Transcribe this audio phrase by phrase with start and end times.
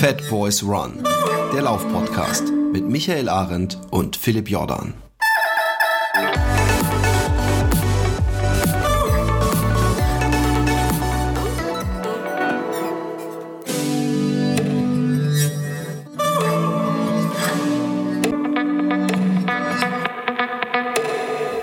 [0.00, 1.04] Fat Boys Run,
[1.52, 4.94] der Laufpodcast mit Michael Arendt und Philipp Jordan.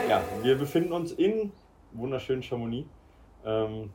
[0.07, 1.51] Ja, wir befinden uns in
[1.93, 2.87] wunderschönen Chamonix
[3.43, 3.89] ähm,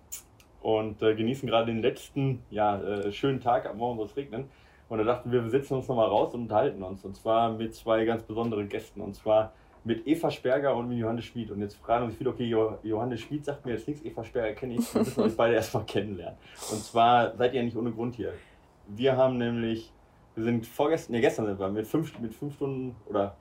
[0.63, 3.67] und äh, genießen gerade den letzten ja, äh, schönen Tag.
[3.67, 4.45] Am Morgen soll es regnen.
[4.89, 7.05] Und da dachten wir, wir setzen uns nochmal raus und unterhalten uns.
[7.05, 9.01] Und zwar mit zwei ganz besonderen Gästen.
[9.01, 9.53] Und zwar
[9.85, 11.51] mit Eva Sperger und mit Johannes Schmid.
[11.51, 14.55] Und jetzt fragen sich viele, okay, jo Johannes Schmid sagt mir jetzt nichts, Eva Sperger
[14.55, 14.95] kenne ich.
[14.95, 16.39] Wir müssen euch beide erstmal kennenlernen.
[16.71, 18.33] Und zwar seid ihr nicht ohne Grund hier.
[18.87, 19.93] Wir haben nämlich,
[20.35, 23.37] wir sind vorgestern, nee, gestern sind wir mit fünf, mit fünf Stunden oder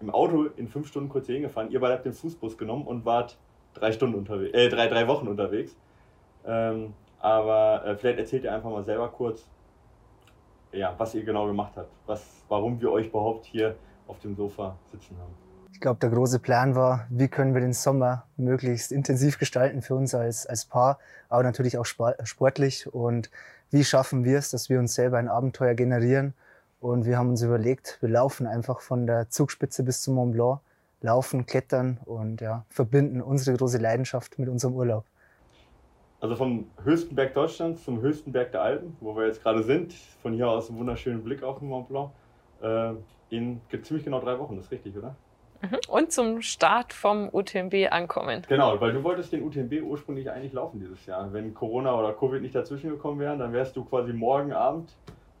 [0.00, 1.70] im Auto in fünf Stunden kurz hier hingefahren.
[1.70, 3.38] Ihr beide habt den Fußbus genommen und wart
[3.74, 5.76] drei Stunden unterwegs, äh, drei, drei Wochen unterwegs.
[6.46, 9.44] Ähm, aber äh, vielleicht erzählt ihr einfach mal selber kurz,
[10.72, 14.76] ja, was ihr genau gemacht habt, was, warum wir euch überhaupt hier auf dem Sofa
[14.92, 15.34] sitzen haben.
[15.72, 19.94] Ich glaube, der große Plan war, wie können wir den Sommer möglichst intensiv gestalten für
[19.94, 23.30] uns als, als Paar, aber natürlich auch sportlich und
[23.70, 26.34] wie schaffen wir es, dass wir uns selber ein Abenteuer generieren.
[26.80, 30.60] Und wir haben uns überlegt, wir laufen einfach von der Zugspitze bis zum Mont Blanc,
[31.00, 35.04] laufen, klettern und ja, verbinden unsere große Leidenschaft mit unserem Urlaub.
[36.26, 39.92] Also vom höchsten Berg Deutschlands zum höchsten Berg der Alpen, wo wir jetzt gerade sind,
[39.92, 42.10] von hier aus einen wunderschönen Blick auf den Mont Blanc,
[42.60, 42.94] äh,
[43.30, 45.14] in ziemlich genau drei Wochen, das ist richtig, oder?
[45.62, 45.78] Mhm.
[45.86, 48.42] Und zum Start vom UTMB ankommen.
[48.48, 51.32] Genau, weil du wolltest den UTMB ursprünglich eigentlich laufen dieses Jahr.
[51.32, 54.90] Wenn Corona oder Covid nicht dazwischen gekommen wären, dann wärst du quasi morgen Abend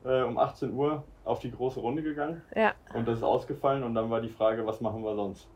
[0.04, 2.42] äh, um 18 Uhr auf die große Runde gegangen.
[2.54, 2.74] Ja.
[2.94, 5.48] Und das ist ausgefallen und dann war die Frage, was machen wir sonst?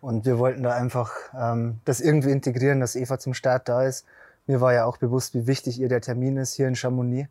[0.00, 4.06] Und wir wollten da einfach ähm, das irgendwie integrieren, dass Eva zum Start da ist.
[4.46, 7.28] Mir war ja auch bewusst, wie wichtig ihr der Termin ist hier in Chamonix.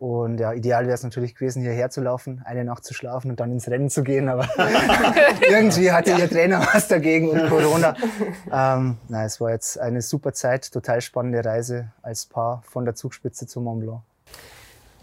[0.00, 3.38] Und ja, ideal wäre es natürlich gewesen, hierher zu laufen, eine Nacht zu schlafen und
[3.38, 4.30] dann ins Rennen zu gehen.
[4.30, 4.48] Aber
[5.46, 6.20] irgendwie hatte ja.
[6.20, 7.94] ihr Trainer was dagegen und Corona.
[8.52, 12.94] Ähm, na, es war jetzt eine super Zeit, total spannende Reise als Paar von der
[12.94, 14.00] Zugspitze zum Mont Blanc.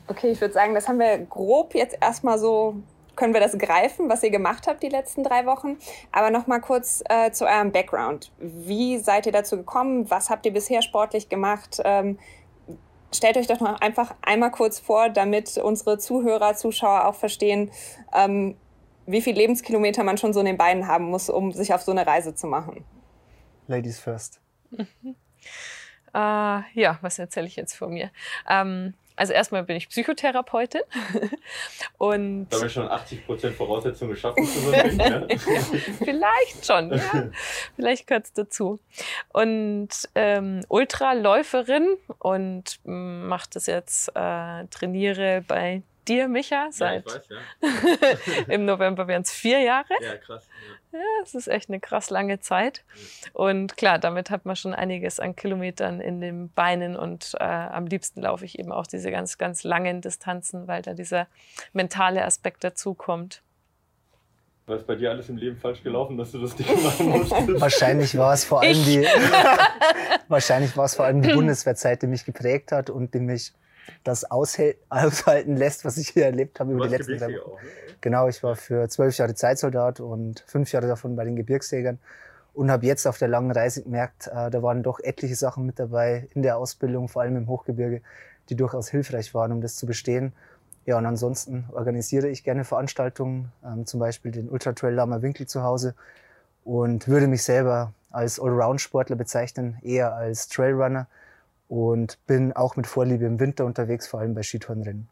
[0.07, 2.75] Okay, ich würde sagen, das haben wir grob jetzt erstmal so
[3.17, 5.77] können wir das greifen, was ihr gemacht habt die letzten drei Wochen.
[6.11, 8.31] Aber noch mal kurz äh, zu eurem Background.
[8.39, 10.09] Wie seid ihr dazu gekommen?
[10.09, 11.81] Was habt ihr bisher sportlich gemacht?
[11.83, 12.17] Ähm,
[13.13, 17.71] stellt euch doch noch einfach einmal kurz vor, damit unsere Zuhörer, Zuschauer auch verstehen,
[18.13, 18.55] ähm,
[19.05, 21.91] wie viele Lebenskilometer man schon so in den Beinen haben muss, um sich auf so
[21.91, 22.85] eine Reise zu machen.
[23.67, 24.39] Ladies first.
[24.71, 25.15] Mhm.
[26.13, 28.09] Uh, ja, was erzähle ich jetzt von mir?
[28.49, 30.81] Ähm, also erstmal bin ich Psychotherapeutin.
[31.97, 35.27] und da habe ich schon 80 Prozent Voraussetzungen geschaffen zu ja?
[35.99, 37.29] Vielleicht schon, ja.
[37.75, 38.79] Vielleicht gehört es dazu.
[39.33, 47.15] Und ähm, Ultraläuferin und mm, mache das jetzt, äh, trainiere bei dir, Micha, seit ja,
[47.15, 48.43] weiß, ja.
[48.53, 49.93] im November wären es vier Jahre.
[50.01, 50.47] Ja, krass.
[50.91, 52.83] Ja, es ist echt eine krass lange Zeit.
[53.33, 57.85] Und klar, damit hat man schon einiges an Kilometern in den Beinen und äh, am
[57.87, 61.27] liebsten laufe ich eben auch diese ganz, ganz langen Distanzen, weil da dieser
[61.73, 63.41] mentale Aspekt dazu kommt.
[64.65, 67.47] Was ist bei dir alles im Leben falsch gelaufen, dass du das Ding machen musstest?
[67.61, 69.05] Wahrscheinlich war es vor allem die,
[70.27, 73.53] wahrscheinlich war es vor allem die Bundeswehrzeit, die mich geprägt hat und die mich
[74.03, 77.65] das aushalten lässt, was ich hier erlebt habe über die letzten drei Wochen.
[77.65, 77.71] Ne?
[78.01, 81.99] Genau, ich war für zwölf Jahre Zeitsoldat und fünf Jahre davon bei den Gebirgsjägern
[82.53, 85.79] und habe jetzt auf der langen Reise gemerkt, äh, da waren doch etliche Sachen mit
[85.79, 88.01] dabei in der Ausbildung, vor allem im Hochgebirge,
[88.49, 90.33] die durchaus hilfreich waren, um das zu bestehen.
[90.85, 95.45] Ja, und ansonsten organisiere ich gerne Veranstaltungen, ähm, zum Beispiel den Ultra Trail Lama Winkel
[95.45, 95.95] zu Hause
[96.63, 101.07] und würde mich selber als Allround-Sportler bezeichnen, eher als Trailrunner
[101.67, 105.07] und bin auch mit Vorliebe im Winter unterwegs, vor allem bei Skitourenrennen.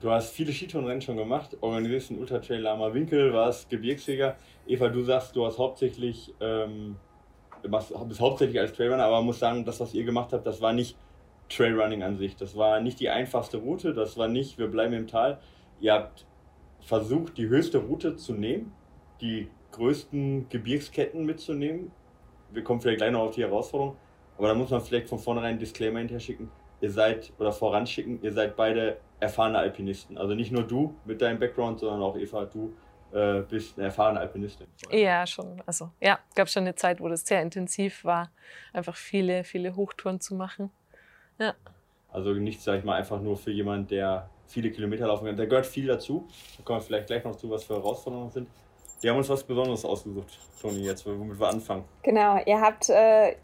[0.00, 4.36] Du hast viele Skitourenrennen schon gemacht, organisierst den Ultra Trail Lama Winkel, warst Gebirgsjäger.
[4.66, 6.96] Eva, du sagst, du hast hauptsächlich, ähm,
[7.62, 10.72] bist hauptsächlich als Trailrunner, aber man muss sagen, das, was ihr gemacht habt, das war
[10.72, 10.96] nicht
[11.48, 12.36] Trailrunning an sich.
[12.36, 15.38] Das war nicht die einfachste Route, das war nicht, wir bleiben im Tal.
[15.80, 16.26] Ihr habt
[16.80, 18.72] versucht, die höchste Route zu nehmen,
[19.20, 21.92] die größten Gebirgsketten mitzunehmen.
[22.50, 23.96] Wir kommen vielleicht gleich noch auf die Herausforderung.
[24.38, 26.50] Aber da muss man vielleicht von vornherein einen Disclaimer hinterher schicken.
[26.80, 30.18] Ihr seid, oder voranschicken, ihr seid beide erfahrene Alpinisten.
[30.18, 32.74] Also nicht nur du mit deinem Background, sondern auch Eva, du
[33.12, 34.66] äh, bist eine erfahrene Alpinistin.
[34.90, 35.62] Ja, schon.
[35.66, 38.30] Also ja, gab schon eine Zeit, wo das sehr intensiv war,
[38.72, 40.70] einfach viele, viele Hochtouren zu machen.
[41.38, 41.54] Ja.
[42.10, 45.36] Also nichts, sag ich mal, einfach nur für jemanden, der viele Kilometer laufen kann.
[45.36, 46.26] Da gehört viel dazu.
[46.56, 48.48] Da kommen wir vielleicht gleich noch zu, was für Herausforderungen sind.
[49.00, 51.84] Wir haben uns was Besonderes ausgesucht, Toni, jetzt, womit wir anfangen.
[52.02, 53.34] Genau, ihr habt äh,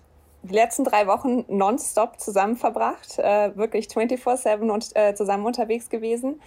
[0.43, 6.40] die letzten drei Wochen nonstop zusammen verbracht, äh, wirklich 24-7 und äh, zusammen unterwegs gewesen.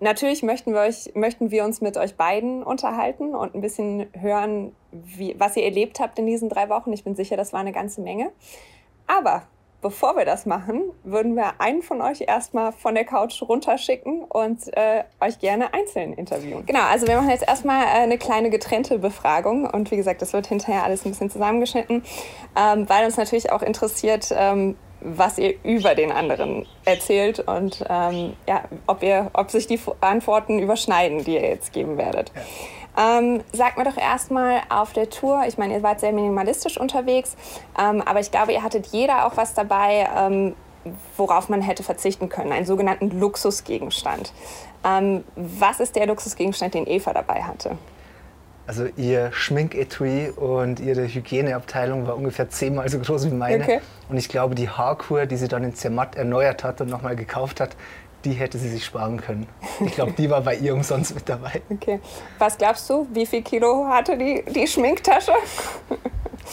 [0.00, 4.74] Natürlich möchten wir, euch, möchten wir uns mit euch beiden unterhalten und ein bisschen hören,
[4.90, 6.92] wie, was ihr erlebt habt in diesen drei Wochen.
[6.92, 8.30] Ich bin sicher, das war eine ganze Menge.
[9.06, 9.44] Aber
[9.84, 14.74] bevor wir das machen, würden wir einen von euch erstmal von der Couch runterschicken und
[14.74, 16.64] äh, euch gerne einzeln interviewen.
[16.64, 20.32] Genau, also wir machen jetzt erstmal äh, eine kleine getrennte Befragung und wie gesagt, das
[20.32, 22.02] wird hinterher alles ein bisschen zusammengeschnitten,
[22.56, 28.32] ähm, weil uns natürlich auch interessiert, ähm, was ihr über den anderen erzählt und ähm,
[28.48, 32.32] ja, ob, ihr, ob sich die Antworten überschneiden, die ihr jetzt geben werdet.
[32.34, 32.40] Ja.
[32.96, 37.36] Ähm, sagt mir doch erstmal auf der Tour, ich meine, ihr wart sehr minimalistisch unterwegs,
[37.78, 40.54] ähm, aber ich glaube, ihr hattet jeder auch was dabei, ähm,
[41.16, 44.32] worauf man hätte verzichten können, einen sogenannten Luxusgegenstand.
[44.84, 47.78] Ähm, was ist der Luxusgegenstand, den Eva dabei hatte?
[48.66, 53.62] Also ihr Schminketui und ihre Hygieneabteilung war ungefähr zehnmal so groß wie meine.
[53.62, 53.80] Okay.
[54.08, 57.60] Und ich glaube, die Haarkur, die sie dann in Zermatt erneuert hat und nochmal gekauft
[57.60, 57.76] hat,
[58.24, 59.46] die hätte sie sich sparen können.
[59.80, 61.62] Ich glaube, die war bei ihr umsonst mit dabei.
[61.70, 62.00] Okay.
[62.38, 65.32] Was glaubst du, wie viel Kilo hatte die, die Schminktasche,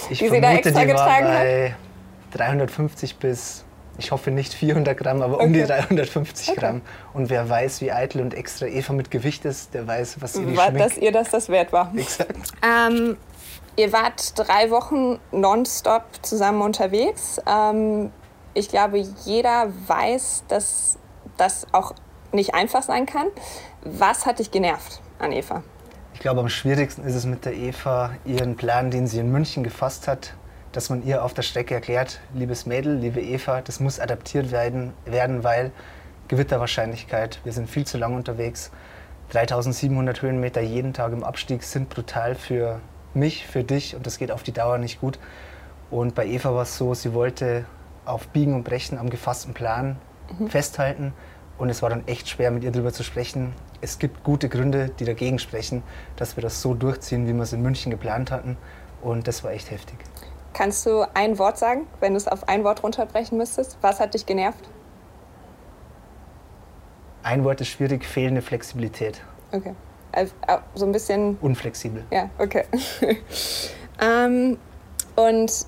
[0.09, 2.39] ich die vermute, sie da extra die getragen war bei hat?
[2.39, 3.63] 350 bis,
[3.97, 5.45] ich hoffe nicht 400 Gramm, aber okay.
[5.45, 6.59] um die 350 okay.
[6.59, 6.81] Gramm.
[7.13, 10.45] Und wer weiß, wie eitel und extra Eva mit Gewicht ist, der weiß, was ihr
[10.45, 11.93] die war, Dass ihr das das wert war.
[11.95, 12.35] Exakt.
[12.63, 13.17] Ähm,
[13.75, 17.41] ihr wart drei Wochen nonstop zusammen unterwegs.
[17.47, 18.11] Ähm,
[18.53, 20.97] ich glaube, jeder weiß, dass
[21.41, 21.93] das auch
[22.31, 23.27] nicht einfach sein kann.
[23.83, 25.63] Was hat dich genervt an Eva?
[26.13, 29.63] Ich glaube, am schwierigsten ist es mit der Eva, ihren Plan, den sie in München
[29.63, 30.35] gefasst hat,
[30.71, 34.93] dass man ihr auf der Strecke erklärt, liebes Mädel, liebe Eva, das muss adaptiert werden,
[35.05, 35.71] werden weil
[36.27, 38.71] Gewitterwahrscheinlichkeit, wir sind viel zu lang unterwegs.
[39.31, 42.79] 3700 Höhenmeter jeden Tag im Abstieg sind brutal für
[43.13, 45.19] mich, für dich und das geht auf die Dauer nicht gut.
[45.89, 47.65] Und bei Eva war es so, sie wollte
[48.05, 49.97] auf Biegen und Brechen am gefassten Plan
[50.39, 50.49] mhm.
[50.49, 51.13] festhalten.
[51.61, 53.53] Und es war dann echt schwer, mit ihr darüber zu sprechen.
[53.81, 55.83] Es gibt gute Gründe, die dagegen sprechen,
[56.15, 58.57] dass wir das so durchziehen, wie wir es in München geplant hatten.
[59.03, 59.99] Und das war echt heftig.
[60.53, 63.77] Kannst du ein Wort sagen, wenn du es auf ein Wort runterbrechen müsstest?
[63.81, 64.67] Was hat dich genervt?
[67.21, 69.21] Ein Wort ist schwierig, fehlende Flexibilität.
[69.51, 69.75] Okay.
[70.13, 70.33] Also,
[70.73, 71.37] so ein bisschen.
[71.41, 72.03] Unflexibel.
[72.09, 72.65] Ja, okay.
[74.01, 74.57] ähm,
[75.15, 75.65] und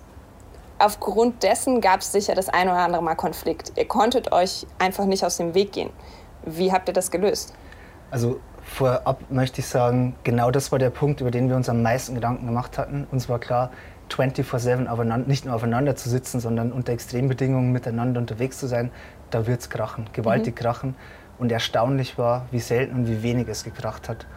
[0.84, 3.74] aufgrund dessen gab es sicher das ein oder andere Mal Konflikt.
[3.78, 5.90] Ihr konntet euch einfach nicht aus dem Weg gehen.
[6.46, 7.54] Wie habt ihr das gelöst?
[8.12, 11.82] Also vorab möchte ich sagen, genau das war der Punkt, über den wir uns am
[11.82, 13.08] meisten Gedanken gemacht hatten.
[13.12, 13.72] Uns war klar,
[14.10, 18.92] 24-7 nicht nur aufeinander zu sitzen, sondern unter Extrembedingungen miteinander unterwegs zu sein,
[19.32, 20.60] da wird es krachen, gewaltig mhm.
[20.60, 20.96] krachen.
[21.40, 24.28] Und erstaunlich war, wie selten und wie wenig es gekracht hat.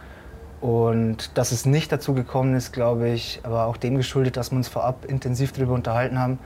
[0.59, 4.57] Und dass es nicht dazu gekommen ist, glaube ich, aber auch dem geschuldet, dass wir
[4.57, 6.39] uns vorab intensiv darüber unterhalten haben,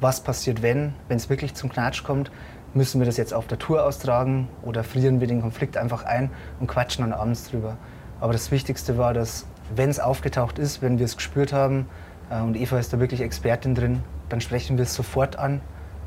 [0.00, 2.30] was passiert, wenn, wenn es wirklich zum Knatsch kommt.
[2.74, 6.30] Müssen wir das jetzt auf der Tour austragen oder frieren wir den Konflikt einfach ein
[6.60, 7.76] und quatschen dann abends drüber.
[8.20, 11.86] Aber das Wichtigste war, dass, wenn es aufgetaucht ist, wenn wir es gespürt haben,
[12.30, 15.60] äh, und Eva ist da wirklich Expertin drin, dann sprechen wir es sofort an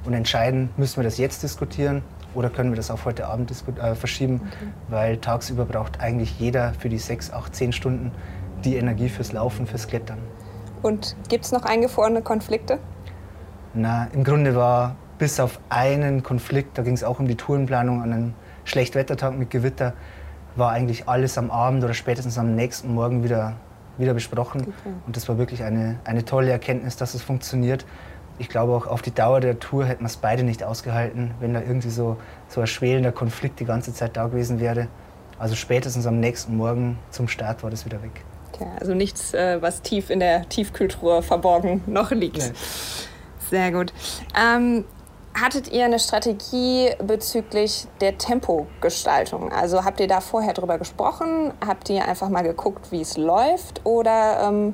[0.05, 2.03] und entscheiden, müssen wir das jetzt diskutieren
[2.37, 4.67] oder können wir das auf heute Abend äh, verschieben, okay.
[4.89, 8.11] weil tagsüber braucht eigentlich jeder für die sechs, acht, zehn Stunden
[8.63, 10.19] die Energie fürs Laufen, fürs Klettern.
[10.83, 12.77] Und gibt es noch eingefrorene Konflikte?
[13.73, 18.03] Na, im Grunde war bis auf einen Konflikt, da ging es auch um die Tourenplanung
[18.03, 18.33] an einem
[18.65, 19.93] Schlechtwettertag mit Gewitter,
[20.55, 23.53] war eigentlich alles am Abend oder spätestens am nächsten Morgen wieder,
[23.97, 24.61] wieder besprochen.
[24.61, 24.93] Okay.
[25.07, 27.85] Und das war wirklich eine, eine tolle Erkenntnis, dass es funktioniert
[28.39, 31.53] ich glaube auch auf die Dauer der Tour hätten wir es beide nicht ausgehalten, wenn
[31.53, 32.17] da irgendwie so,
[32.47, 34.87] so ein schwelender Konflikt die ganze Zeit da gewesen wäre.
[35.39, 38.23] Also spätestens am nächsten Morgen zum Start war das wieder weg.
[38.59, 42.37] Ja, also nichts, äh, was tief in der Tiefkühltruhe verborgen noch liegt.
[42.37, 42.51] Nee.
[43.49, 43.93] Sehr gut.
[44.35, 44.83] Ähm,
[45.39, 49.51] hattet ihr eine Strategie bezüglich der Tempogestaltung?
[49.51, 51.53] Also habt ihr da vorher drüber gesprochen?
[51.65, 53.81] Habt ihr einfach mal geguckt, wie es läuft?
[53.83, 54.73] Oder ähm,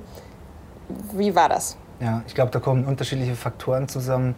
[1.13, 1.77] wie war das?
[2.03, 4.35] Ja, ich glaube, da kommen unterschiedliche Faktoren zusammen.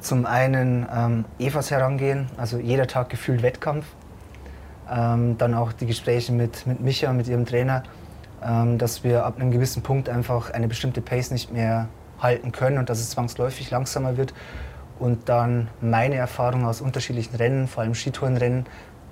[0.00, 3.84] Zum einen ähm, Evas Herangehen, also jeder Tag gefühlt Wettkampf.
[4.90, 7.82] Ähm, dann auch die Gespräche mit, mit Micha, mit ihrem Trainer,
[8.42, 12.78] ähm, dass wir ab einem gewissen Punkt einfach eine bestimmte Pace nicht mehr halten können
[12.78, 14.32] und dass es zwangsläufig langsamer wird.
[14.98, 18.64] Und dann meine Erfahrung aus unterschiedlichen Rennen, vor allem Skitourenrennen,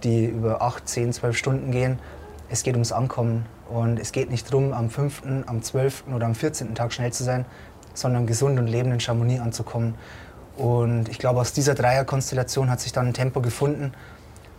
[0.04, 1.98] die über 8, 10, 12 Stunden gehen.
[2.48, 6.04] Es geht ums Ankommen und es geht nicht darum, am 5., am 12.
[6.14, 6.74] oder am 14.
[6.74, 7.44] Tag schnell zu sein,
[7.94, 9.94] sondern gesund und lebend in Chamonix anzukommen.
[10.56, 13.92] Und ich glaube, aus dieser Dreierkonstellation hat sich dann ein Tempo gefunden,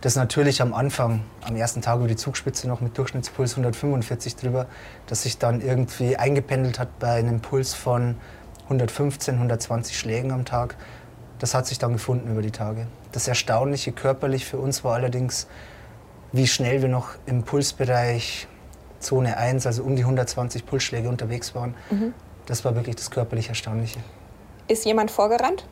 [0.02, 4.66] das natürlich am Anfang, am ersten Tag über die Zugspitze noch mit Durchschnittspuls 145 drüber,
[5.06, 8.16] das sich dann irgendwie eingependelt hat bei einem Puls von
[8.64, 10.76] 115, 120 Schlägen am Tag.
[11.38, 12.86] Das hat sich dann gefunden über die Tage.
[13.12, 15.46] Das Erstaunliche körperlich für uns war allerdings,
[16.32, 18.48] wie schnell wir noch im Pulsbereich
[19.00, 21.74] Zone 1, also um die 120 Pulsschläge unterwegs waren.
[21.90, 22.14] Mhm.
[22.46, 24.00] Das war wirklich das körperlich Erstaunliche.
[24.68, 25.66] Ist jemand vorgerannt?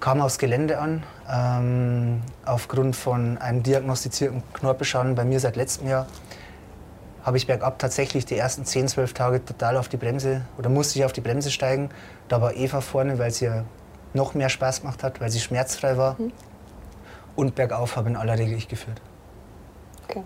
[0.00, 6.06] Kam aufs Gelände an, ähm, aufgrund von einem diagnostizierten Knorpelschaden bei mir seit letztem Jahr
[7.24, 10.98] habe ich bergab tatsächlich die ersten 10, 12 Tage total auf die Bremse oder musste
[10.98, 11.88] ich auf die Bremse steigen.
[12.28, 13.64] Da war Eva vorne, weil sie ja
[14.12, 16.16] noch mehr Spaß gemacht hat, weil sie schmerzfrei war.
[16.18, 16.32] Mhm.
[17.34, 19.00] Und bergauf habe in aller Regel ich geführt.
[20.06, 20.22] Okay.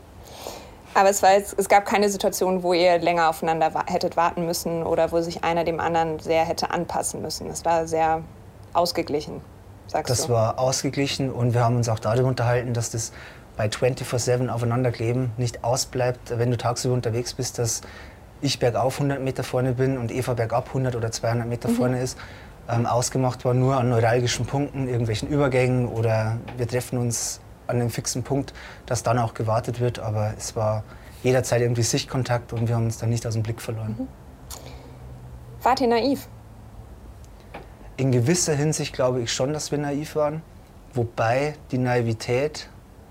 [0.99, 4.45] Aber es, war jetzt, es gab keine Situation, wo ihr länger aufeinander wa hättet warten
[4.47, 7.49] müssen oder wo sich einer dem anderen sehr hätte anpassen müssen.
[7.49, 8.23] Es war sehr
[8.73, 9.41] ausgeglichen,
[9.87, 10.23] sagst das du?
[10.25, 13.13] Das war ausgeglichen und wir haben uns auch darüber unterhalten, dass das
[13.57, 17.83] bei 24-7 aufeinanderkleben nicht ausbleibt, wenn du tagsüber unterwegs bist, dass
[18.41, 21.75] ich bergauf 100 Meter vorne bin und Eva bergab 100 oder 200 Meter mhm.
[21.75, 22.19] vorne ist.
[22.69, 27.91] Ähm, ausgemacht war nur an neuralgischen Punkten, irgendwelchen Übergängen oder wir treffen uns an einem
[27.91, 28.53] fixen Punkt,
[28.87, 29.99] dass dann auch gewartet wird.
[29.99, 30.85] Aber es war
[31.23, 33.97] jederzeit irgendwie Sichtkontakt und wir haben uns dann nicht aus dem Blick verloren.
[33.99, 34.09] Mhm.
[35.63, 36.29] Wart ihr naiv?
[37.97, 40.43] In gewisser Hinsicht glaube ich schon, dass wir naiv waren.
[40.95, 42.69] Wobei die Naivität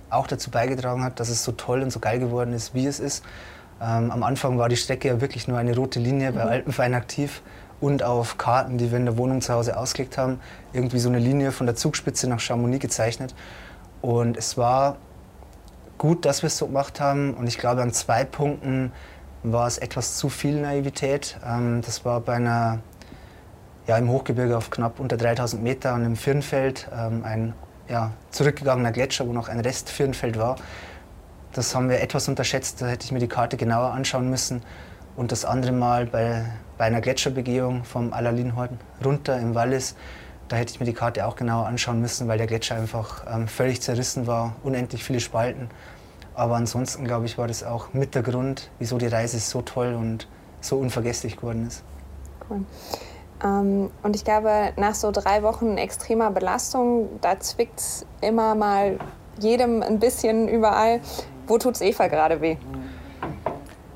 [0.10, 3.00] auch dazu beigetragen hat, dass es so toll und so geil geworden ist, wie es
[3.00, 3.24] ist.
[3.82, 6.52] Ähm, am Anfang war die Strecke ja wirklich nur eine rote Linie bei mhm.
[6.52, 7.42] Alpenverein aktiv
[7.80, 10.40] und auf Karten, die wir in der Wohnung zu Hause ausgelegt haben,
[10.74, 13.36] irgendwie so eine Linie von der Zugspitze nach Chamonix gezeichnet.
[14.08, 14.96] Und es war
[15.98, 17.34] gut, dass wir es so gemacht haben.
[17.34, 18.94] Und ich glaube, an zwei Punkten
[19.44, 21.38] war es etwas zu viel Naivität.
[21.46, 22.80] Ähm, das war bei einer,
[23.86, 27.54] ja, im Hochgebirge auf knapp unter 3000 Meter an einem Firnfeld, ähm, ein
[27.90, 30.56] ja, zurückgegangener Gletscher, wo noch ein Rest Firnfeld war.
[31.52, 34.64] Das haben wir etwas unterschätzt, da hätte ich mir die Karte genauer anschauen müssen.
[35.18, 36.46] Und das andere Mal bei,
[36.78, 39.96] bei einer Gletscherbegehung vom Alalinhorn runter im Wallis,
[40.48, 43.48] da hätte ich mir die Karte auch genauer anschauen müssen, weil der Gletscher einfach ähm,
[43.48, 45.70] völlig zerrissen war, unendlich viele Spalten.
[46.36, 49.96] Aber ansonsten, glaube ich, war das auch mit der Grund, wieso die Reise so toll
[49.96, 50.28] und
[50.62, 51.84] so unvergesslich geworden ist.
[52.50, 52.64] Cool.
[53.44, 59.00] Ähm, und ich glaube, nach so drei Wochen extremer Belastung, da zwickt es immer mal
[59.40, 61.02] jedem ein bisschen überall.
[61.48, 62.58] Wo tut es Eva gerade weh?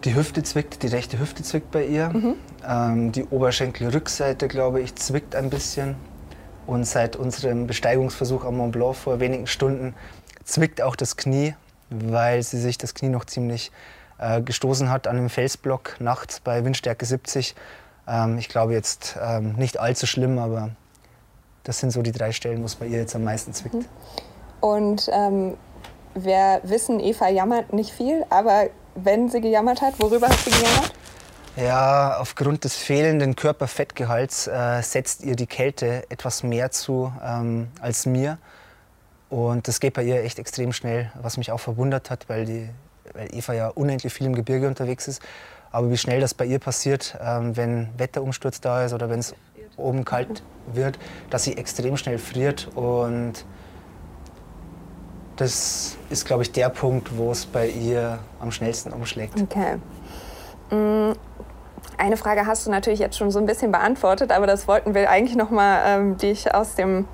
[0.03, 2.09] Die Hüfte zwickt, die rechte Hüfte zwickt bei ihr.
[2.09, 2.35] Mhm.
[2.67, 5.95] Ähm, die Oberschenkelrückseite, glaube ich, zwickt ein bisschen.
[6.71, 9.93] Und seit unserem Besteigungsversuch am Mont Blanc vor wenigen Stunden
[10.45, 11.53] zwickt auch das Knie,
[11.89, 13.71] weil sie sich das Knie noch ziemlich
[14.19, 17.55] äh, gestoßen hat an einem Felsblock nachts bei Windstärke 70
[18.07, 20.69] ähm, ich glaube jetzt ähm, nicht allzu schlimm, aber
[21.63, 23.75] das sind so die drei Stellen, wo es bei ihr jetzt am meisten zwickt.
[23.75, 23.85] Mhm.
[24.61, 25.57] Und ähm,
[26.15, 30.93] wir wissen, Eva jammert nicht viel, aber wenn sie gejammert hat, worüber hat sie gejammert?
[31.57, 38.05] Ja, aufgrund des fehlenden Körperfettgehalts äh, setzt ihr die Kälte etwas mehr zu ähm, als
[38.05, 38.37] mir.
[39.29, 42.69] Und das geht bei ihr echt extrem schnell, was mich auch verwundert hat, weil, die,
[43.13, 45.21] weil Eva ja unendlich viel im Gebirge unterwegs ist.
[45.71, 49.35] Aber wie schnell das bei ihr passiert, ähm, wenn Wetterumsturz da ist oder wenn es
[49.77, 50.43] oben kalt
[50.73, 52.69] wird, dass sie extrem schnell friert.
[52.75, 53.45] Und
[55.35, 59.41] das ist, glaube ich, der Punkt, wo es bei ihr am schnellsten umschlägt.
[59.41, 59.77] Okay.
[60.71, 61.13] Mm,
[62.01, 65.09] eine Frage hast du natürlich jetzt schon so ein bisschen beantwortet, aber das wollten wir
[65.09, 67.05] eigentlich noch mal ähm, dich aus dem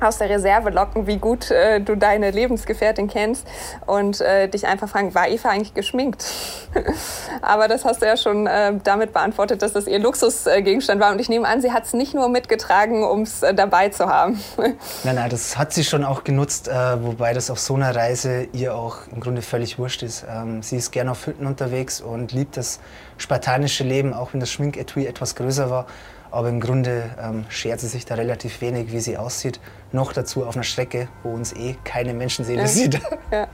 [0.00, 3.46] aus der Reserve locken, wie gut äh, du deine Lebensgefährtin kennst
[3.86, 6.24] und äh, dich einfach fragen, war Eva eigentlich geschminkt?
[7.42, 11.12] Aber das hast du ja schon äh, damit beantwortet, dass das ihr Luxusgegenstand war.
[11.12, 14.06] Und ich nehme an, sie hat es nicht nur mitgetragen, um es äh, dabei zu
[14.06, 14.40] haben.
[15.04, 18.48] nein, nein, das hat sie schon auch genutzt, äh, wobei das auf so einer Reise
[18.52, 20.24] ihr auch im Grunde völlig wurscht ist.
[20.28, 22.80] Ähm, sie ist gerne auf Hütten unterwegs und liebt das
[23.20, 25.86] spartanische Leben, auch wenn das Schminketui etwas größer war.
[26.30, 29.60] Aber im Grunde ähm, schert sie sich da relativ wenig, wie sie aussieht.
[29.92, 32.66] Noch dazu auf einer Strecke, wo uns eh keine Menschenseele ja.
[32.66, 33.00] sieht.
[33.32, 33.46] Ja.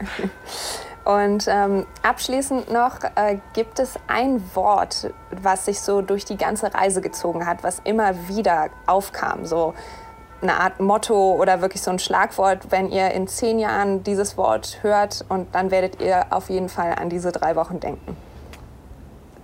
[1.05, 6.75] Und ähm, abschließend noch, äh, gibt es ein Wort, was sich so durch die ganze
[6.75, 9.45] Reise gezogen hat, was immer wieder aufkam?
[9.45, 9.75] So
[10.43, 14.79] eine Art Motto oder wirklich so ein Schlagwort, wenn ihr in zehn Jahren dieses Wort
[14.83, 18.17] hört und dann werdet ihr auf jeden Fall an diese drei Wochen denken.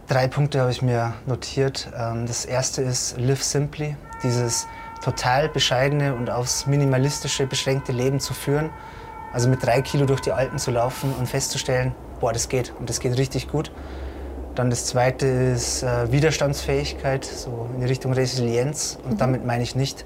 [0.09, 1.89] Drei Punkte habe ich mir notiert.
[1.97, 4.67] Ähm, das erste ist Live Simply, dieses
[5.03, 8.71] total bescheidene und aufs minimalistische beschränkte Leben zu führen.
[9.33, 12.91] Also mit drei Kilo durch die Alpen zu laufen und festzustellen, boah, das geht und
[12.91, 13.71] das geht richtig gut.
[14.55, 18.99] Dann das zweite ist äh, Widerstandsfähigkeit, so in die Richtung Resilienz.
[19.05, 19.19] Und mhm.
[19.19, 20.05] damit meine ich nicht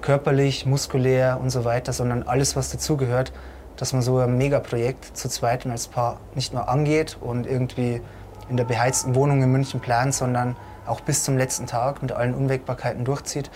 [0.00, 3.32] körperlich, muskulär und so weiter, sondern alles, was dazugehört,
[3.76, 8.00] dass man so ein Megaprojekt zu zweit und als Paar nicht nur angeht und irgendwie
[8.48, 12.34] in der beheizten Wohnung in München plant, sondern auch bis zum letzten Tag mit allen
[12.34, 13.50] Unwägbarkeiten durchzieht.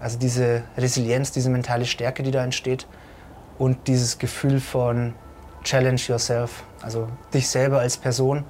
[0.00, 2.86] Also diese Resilienz, diese mentale Stärke, die da entsteht
[3.58, 5.14] und dieses Gefühl von
[5.62, 8.44] Challenge yourself, also dich selber als Person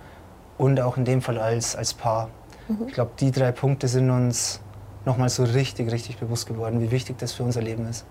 [0.58, 2.28] und auch in dem Fall als, als Paar.
[2.68, 2.86] Mhm.
[2.86, 4.60] Ich glaube, die drei Punkte sind uns
[5.04, 8.04] nochmal so richtig, richtig bewusst geworden, wie wichtig das für unser Leben ist.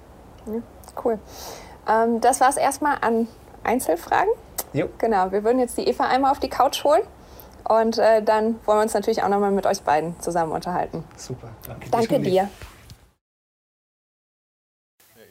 [0.45, 0.61] Ja,
[1.05, 1.19] cool.
[1.87, 3.27] Ähm, das war es erstmal an
[3.63, 4.31] Einzelfragen.
[4.73, 4.87] Jo.
[4.97, 7.01] Genau, wir würden jetzt die Eva einmal auf die Couch holen.
[7.69, 11.03] Und äh, dann wollen wir uns natürlich auch nochmal mit euch beiden zusammen unterhalten.
[11.15, 11.49] Super.
[11.67, 12.49] Danke, Danke dir.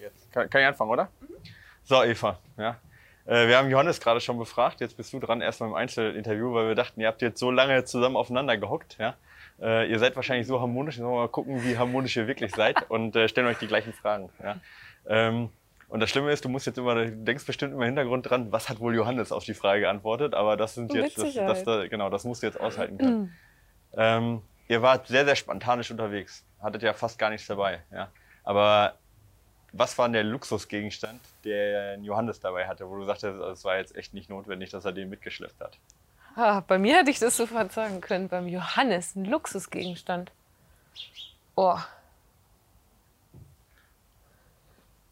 [0.00, 1.09] Jetzt kann, kann ich anfangen, oder?
[1.21, 1.35] Mhm.
[1.83, 2.38] So, Eva.
[2.57, 2.76] Ja.
[3.26, 4.80] Äh, wir haben Johannes gerade schon befragt.
[4.80, 7.85] Jetzt bist du dran, erstmal im Einzelinterview, weil wir dachten, ihr habt jetzt so lange
[7.85, 8.99] zusammen aufeinander gehockt.
[9.00, 9.16] Ja?
[9.61, 10.95] Äh, ihr seid wahrscheinlich so harmonisch.
[10.95, 13.66] Jetzt wollen wir mal gucken, wie harmonisch ihr wirklich seid und äh, stellen euch die
[13.66, 14.30] gleichen Fragen.
[14.40, 15.40] Ja?
[15.88, 18.52] Und das Schlimme ist, du musst jetzt immer, du denkst bestimmt immer im Hintergrund dran,
[18.52, 21.88] was hat wohl Johannes auf die Frage geantwortet, aber das sind jetzt, das, das, das,
[21.88, 23.35] genau, das musst du jetzt aushalten können.
[23.97, 28.09] ähm, ihr wart sehr, sehr spontanisch unterwegs, hattet ja fast gar nichts dabei, ja.
[28.45, 28.95] Aber
[29.73, 33.97] was war denn der Luxusgegenstand, der Johannes dabei hatte, wo du sagtest, es war jetzt
[33.97, 35.78] echt nicht notwendig, dass er den mitgeschleppt hat?
[36.37, 38.28] Ah, bei mir hätte ich das sofort sagen können.
[38.28, 40.30] Beim Johannes ein Luxusgegenstand.
[41.57, 41.78] Oh.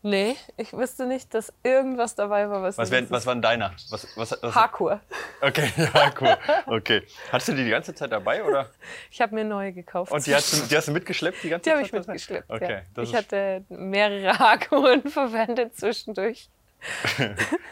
[0.07, 2.79] Nee, ich wüsste nicht, dass irgendwas dabei war, was.
[2.79, 3.73] Was, wär, was war denn deiner?
[3.91, 5.01] Was, was, was, Haarkur.
[5.41, 6.39] Okay, Haarkur.
[6.67, 7.03] Okay.
[7.33, 8.71] Hattest du die die ganze Zeit dabei, oder?
[9.11, 10.13] Ich habe mir neue gekauft.
[10.13, 11.79] Und die hast, du, die hast du mitgeschleppt die ganze die Zeit?
[11.81, 12.49] Die habe ich mitgeschleppt.
[12.49, 12.83] Okay.
[12.97, 13.03] Ja.
[13.03, 16.51] Ich hatte mehrere Haarkuren verwendet zwischendurch.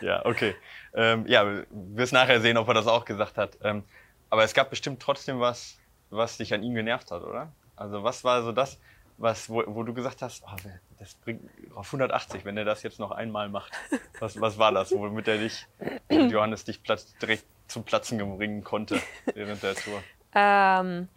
[0.01, 0.57] ja, okay.
[0.93, 3.59] Ähm, ja, wir wirst nachher sehen, ob er das auch gesagt hat.
[3.63, 3.85] Ähm,
[4.29, 5.79] aber es gab bestimmt trotzdem was,
[6.11, 7.53] was dich an ihm genervt hat, oder?
[7.77, 8.81] Also was war so das,
[9.17, 10.57] was, wo, wo du gesagt hast, oh,
[10.99, 11.43] das bringt
[11.75, 13.73] auf 180, wenn er das jetzt noch einmal macht.
[14.21, 15.67] Was, was war das, womit er dich,
[16.11, 19.01] Johannes, dich Platz, direkt zum Platzen bringen konnte
[19.35, 20.03] während der Tour?
[20.35, 21.09] Ähm,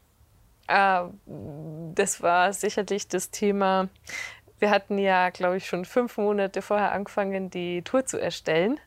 [0.68, 1.04] äh,
[1.96, 3.90] das war sicherlich das Thema.
[4.60, 8.80] Wir hatten ja, glaube ich, schon fünf Monate vorher angefangen, die Tour zu erstellen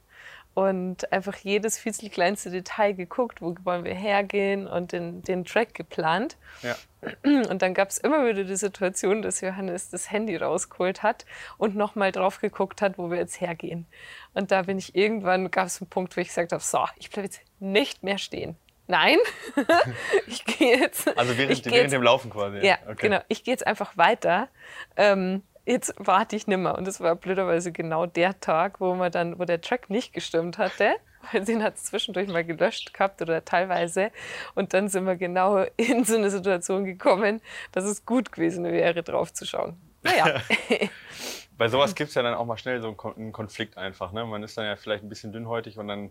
[0.55, 5.75] und einfach jedes viel kleinste Detail geguckt, wo wollen wir hergehen und den, den Track
[5.75, 6.37] geplant.
[6.63, 6.77] Ja.
[7.25, 11.25] Und dann gab es immer wieder die Situation, dass Johannes das Handy rausgeholt hat
[11.57, 13.87] und nochmal drauf geguckt hat, wo wir jetzt hergehen.
[14.35, 17.11] Und da bin ich irgendwann, gab es einen Punkt, wo ich gesagt habe, so, ich
[17.11, 18.57] bleibe jetzt nicht mehr stehen.
[18.91, 19.19] Nein,
[20.27, 21.07] ich gehe jetzt.
[21.17, 22.59] Also während, während jetzt, dem Laufen quasi.
[22.67, 22.97] Ja, okay.
[22.99, 23.21] genau.
[23.29, 24.49] Ich gehe jetzt einfach weiter.
[24.97, 26.77] Ähm, jetzt warte ich nimmer.
[26.77, 30.59] Und es war blöderweise genau der Tag, wo man dann, wo der Track nicht gestimmt
[30.59, 30.97] hatte.
[31.33, 34.11] Weil den hat es zwischendurch mal gelöscht gehabt oder teilweise.
[34.55, 37.41] Und dann sind wir genau in so eine Situation gekommen,
[37.73, 39.77] dass es gut gewesen wäre, drauf zu schauen.
[40.03, 40.41] Naja.
[41.59, 44.13] Bei sowas gibt es ja dann auch mal schnell so einen Konflikt einfach.
[44.13, 44.25] Ne?
[44.25, 46.11] Man ist dann ja vielleicht ein bisschen dünnhäutig und dann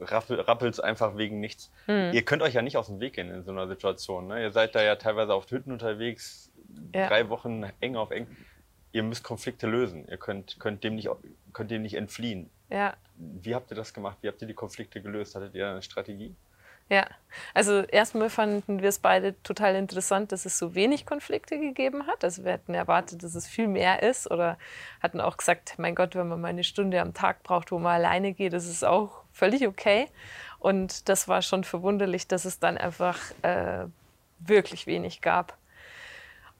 [0.00, 1.70] rappelt es einfach wegen nichts.
[1.86, 2.10] Hm.
[2.12, 4.26] Ihr könnt euch ja nicht aus dem Weg gehen in so einer Situation.
[4.26, 4.42] Ne?
[4.42, 6.50] Ihr seid da ja teilweise auf Hütten unterwegs,
[6.92, 7.06] ja.
[7.06, 8.26] drei Wochen eng auf eng
[8.92, 10.06] ihr müsst Konflikte lösen.
[10.08, 11.08] Ihr könnt, könnt, dem, nicht,
[11.52, 12.50] könnt dem nicht entfliehen.
[12.70, 12.94] Ja.
[13.16, 14.18] Wie habt ihr das gemacht?
[14.20, 15.34] Wie habt ihr die Konflikte gelöst?
[15.34, 16.34] Hattet ihr eine Strategie?
[16.90, 17.06] Ja,
[17.52, 22.24] also erstmal fanden wir es beide total interessant, dass es so wenig Konflikte gegeben hat.
[22.24, 24.56] Also wir hätten erwartet, dass es viel mehr ist oder
[25.02, 27.96] hatten auch gesagt, mein Gott, wenn man mal eine Stunde am Tag braucht, wo man
[27.96, 30.08] alleine geht, das ist auch völlig okay.
[30.58, 33.84] Und das war schon verwunderlich, dass es dann einfach äh,
[34.38, 35.58] wirklich wenig gab.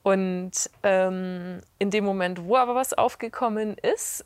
[0.08, 0.52] Und
[0.84, 4.24] ähm, in dem Moment, wo aber was aufgekommen ist,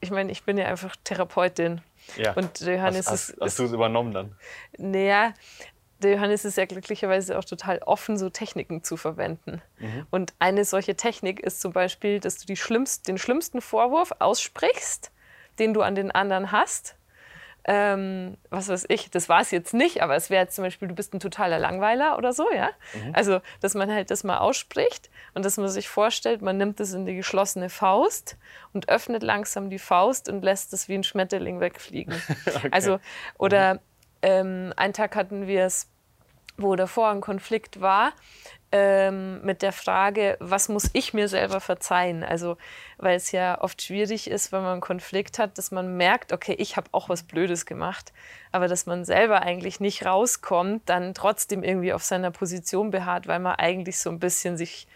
[0.00, 1.80] ich meine, ich bin ja einfach Therapeutin.
[2.16, 2.32] Ja.
[2.34, 4.36] Und Johannes hast, hast, hast du es übernommen dann?
[4.78, 5.34] Naja,
[5.98, 9.62] der Johannes ist ja glücklicherweise auch total offen, so Techniken zu verwenden.
[9.78, 10.06] Mhm.
[10.10, 15.10] Und eine solche Technik ist zum Beispiel, dass du schlimmst, den schlimmsten Vorwurf aussprichst,
[15.58, 16.96] den du an den anderen hast
[17.68, 20.86] ähm, was weiß ich, das war es jetzt nicht, aber es wäre jetzt zum Beispiel,
[20.86, 22.70] du bist ein totaler Langweiler oder so, ja.
[22.94, 23.12] Mhm.
[23.12, 26.92] Also, dass man halt das mal ausspricht und dass man sich vorstellt, man nimmt es
[26.92, 28.36] in die geschlossene Faust
[28.72, 32.14] und öffnet langsam die Faust und lässt es wie ein Schmetterling wegfliegen.
[32.46, 32.68] okay.
[32.70, 33.00] Also,
[33.36, 33.80] oder mhm.
[34.22, 35.88] ähm, einen Tag hatten wir es,
[36.56, 38.12] wo davor ein Konflikt war,
[38.72, 42.24] ähm, mit der Frage, was muss ich mir selber verzeihen?
[42.24, 42.56] Also,
[42.98, 46.54] weil es ja oft schwierig ist, wenn man einen Konflikt hat, dass man merkt, okay,
[46.58, 48.12] ich habe auch was Blödes gemacht,
[48.52, 53.38] aber dass man selber eigentlich nicht rauskommt, dann trotzdem irgendwie auf seiner Position beharrt, weil
[53.38, 54.86] man eigentlich so ein bisschen sich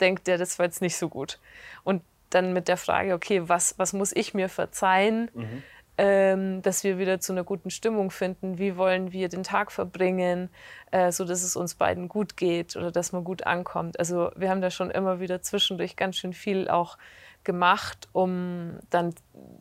[0.00, 1.38] denkt, ja, das war jetzt nicht so gut.
[1.84, 5.30] Und dann mit der Frage, okay, was, was muss ich mir verzeihen?
[5.34, 5.62] Mhm
[6.02, 8.56] ähm, dass wir wieder zu einer guten Stimmung finden.
[8.56, 10.48] Wie wollen wir den Tag verbringen,
[10.92, 13.98] äh, so dass es uns beiden gut geht oder dass man gut ankommt.
[13.98, 16.96] Also wir haben da schon immer wieder zwischendurch ganz schön viel auch
[17.44, 19.14] gemacht, um dann,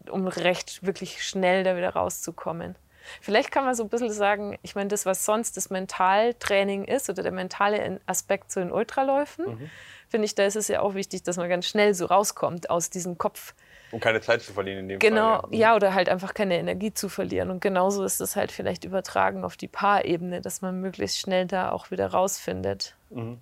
[0.10, 2.76] um recht wirklich schnell da wieder rauszukommen.
[3.20, 7.10] Vielleicht kann man so ein bisschen sagen, ich meine, das, was sonst das Mentaltraining ist
[7.10, 9.70] oder der mentale Aspekt zu den Ultraläufen, mhm.
[10.08, 12.90] finde ich, da ist es ja auch wichtig, dass man ganz schnell so rauskommt aus
[12.90, 13.54] diesem Kopf.
[13.92, 15.50] Um keine Zeit zu verlieren in dem genau, Fall.
[15.50, 15.70] Genau, ja.
[15.70, 17.50] ja, oder halt einfach keine Energie zu verlieren.
[17.50, 21.72] Und genauso ist es halt vielleicht übertragen auf die Paarebene, dass man möglichst schnell da
[21.72, 22.96] auch wieder rausfindet.
[23.10, 23.40] Mhm.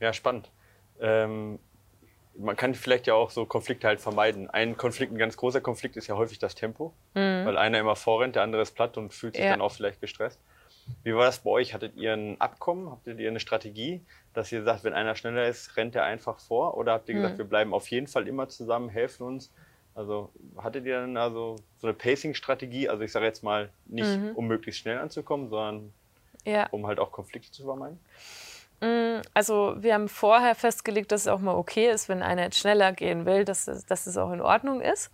[0.00, 0.50] Ja, spannend.
[1.00, 1.58] Ähm,
[2.36, 4.48] man kann vielleicht ja auch so Konflikte halt vermeiden.
[4.50, 7.44] Ein Konflikt, ein ganz großer Konflikt ist ja häufig das Tempo, mhm.
[7.44, 9.50] weil einer immer vorrennt, der andere ist platt und fühlt sich ja.
[9.50, 10.40] dann auch vielleicht gestresst.
[11.04, 11.74] Wie war das bei euch?
[11.74, 12.90] Hattet ihr ein Abkommen?
[12.90, 14.00] Habt ihr eine Strategie,
[14.34, 16.76] dass ihr sagt, wenn einer schneller ist, rennt er einfach vor?
[16.76, 17.38] Oder habt ihr gesagt, mhm.
[17.38, 19.52] wir bleiben auf jeden Fall immer zusammen, helfen uns?
[19.94, 22.88] Also hattet ihr dann also so eine Pacing-Strategie?
[22.88, 24.32] Also ich sage jetzt mal nicht, mhm.
[24.34, 25.92] um möglichst schnell anzukommen, sondern
[26.44, 26.66] ja.
[26.70, 28.00] um halt auch Konflikte zu vermeiden?
[28.80, 32.58] Mm, also wir haben vorher festgelegt, dass es auch mal okay ist, wenn einer jetzt
[32.58, 35.10] schneller gehen will, dass, dass es auch in Ordnung ist.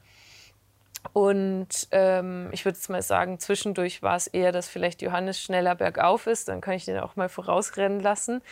[1.13, 5.75] Und ähm, ich würde jetzt mal sagen, zwischendurch war es eher, dass vielleicht Johannes schneller
[5.75, 6.49] bergauf ist.
[6.49, 8.43] Dann kann ich den auch mal vorausrennen lassen.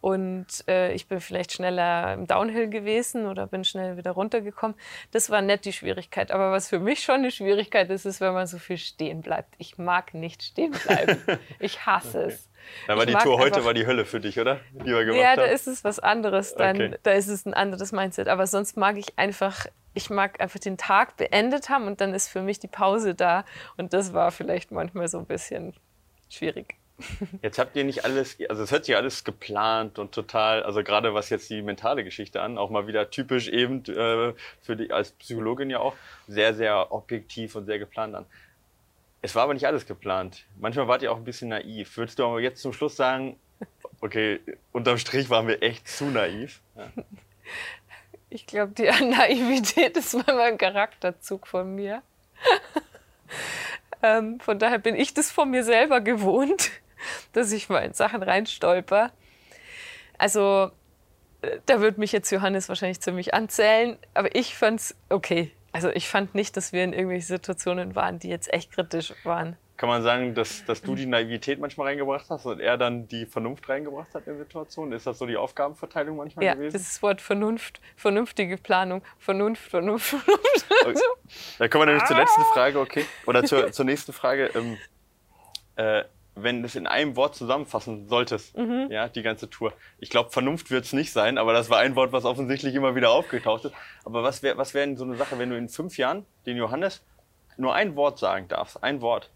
[0.00, 4.76] Und äh, ich bin vielleicht schneller im Downhill gewesen oder bin schnell wieder runtergekommen.
[5.10, 6.30] Das war nett die Schwierigkeit.
[6.30, 9.54] Aber was für mich schon eine Schwierigkeit ist, ist, wenn man so viel stehen bleibt.
[9.58, 11.18] Ich mag nicht stehen bleiben.
[11.60, 12.32] Ich hasse okay.
[12.34, 12.48] es.
[12.86, 14.60] Da war die Tour heute war die Hölle für dich, oder?
[14.72, 15.50] Die wir gemacht ja, da haben.
[15.50, 16.54] ist es was anderes.
[16.54, 16.98] Dann, okay.
[17.02, 18.28] Da ist es ein anderes Mindset.
[18.28, 22.28] Aber sonst mag ich einfach, ich mag einfach den Tag beendet haben und dann ist
[22.28, 23.44] für mich die Pause da.
[23.76, 25.74] Und das war vielleicht manchmal so ein bisschen
[26.28, 26.76] schwierig.
[27.42, 31.14] Jetzt habt ihr nicht alles, also es hört sich alles geplant und total, also gerade
[31.14, 35.12] was jetzt die mentale Geschichte an, auch mal wieder typisch eben äh, für die als
[35.12, 35.94] Psychologin ja auch,
[36.26, 38.26] sehr, sehr objektiv und sehr geplant an.
[39.22, 40.44] Es war aber nicht alles geplant.
[40.58, 41.96] Manchmal wart ihr auch ein bisschen naiv.
[41.96, 43.36] Würdest du aber jetzt zum Schluss sagen,
[44.00, 44.40] okay,
[44.72, 46.60] unterm Strich waren wir echt zu naiv?
[46.76, 46.88] Ja.
[48.30, 52.02] Ich glaube, die Naivität ist mal ein Charakterzug von mir.
[54.02, 56.70] ähm, von daher bin ich das von mir selber gewohnt,
[57.32, 59.12] dass ich mal in Sachen reinstolper.
[60.16, 60.70] Also,
[61.42, 65.52] äh, da wird mich jetzt Johannes wahrscheinlich ziemlich anzählen, aber ich fand es okay.
[65.72, 69.56] Also ich fand nicht, dass wir in irgendwelchen Situationen waren, die jetzt echt kritisch waren.
[69.76, 73.26] Kann man sagen, dass, dass du die Naivität manchmal reingebracht hast und er dann die
[73.26, 74.92] Vernunft reingebracht hat in Situationen?
[74.92, 76.72] Ist das so die Aufgabenverteilung manchmal ja, gewesen?
[76.72, 80.64] Ja, das Wort Vernunft, vernünftige Planung, Vernunft, Vernunft, Vernunft.
[80.84, 81.00] Okay.
[81.58, 83.04] Da kommen wir nämlich zur letzten Frage, okay?
[83.26, 84.50] Oder zur, zur nächsten Frage.
[84.54, 84.78] Ähm,
[85.76, 86.04] äh,
[86.42, 88.88] wenn du es in einem Wort zusammenfassen solltest, mhm.
[88.90, 89.72] ja, die ganze Tour.
[89.98, 92.94] Ich glaube, Vernunft wird es nicht sein, aber das war ein Wort, was offensichtlich immer
[92.94, 93.74] wieder aufgetaucht ist.
[94.04, 96.56] Aber was wäre was wär denn so eine Sache, wenn du in fünf Jahren den
[96.56, 97.02] Johannes
[97.56, 99.30] nur ein Wort sagen darfst, ein Wort,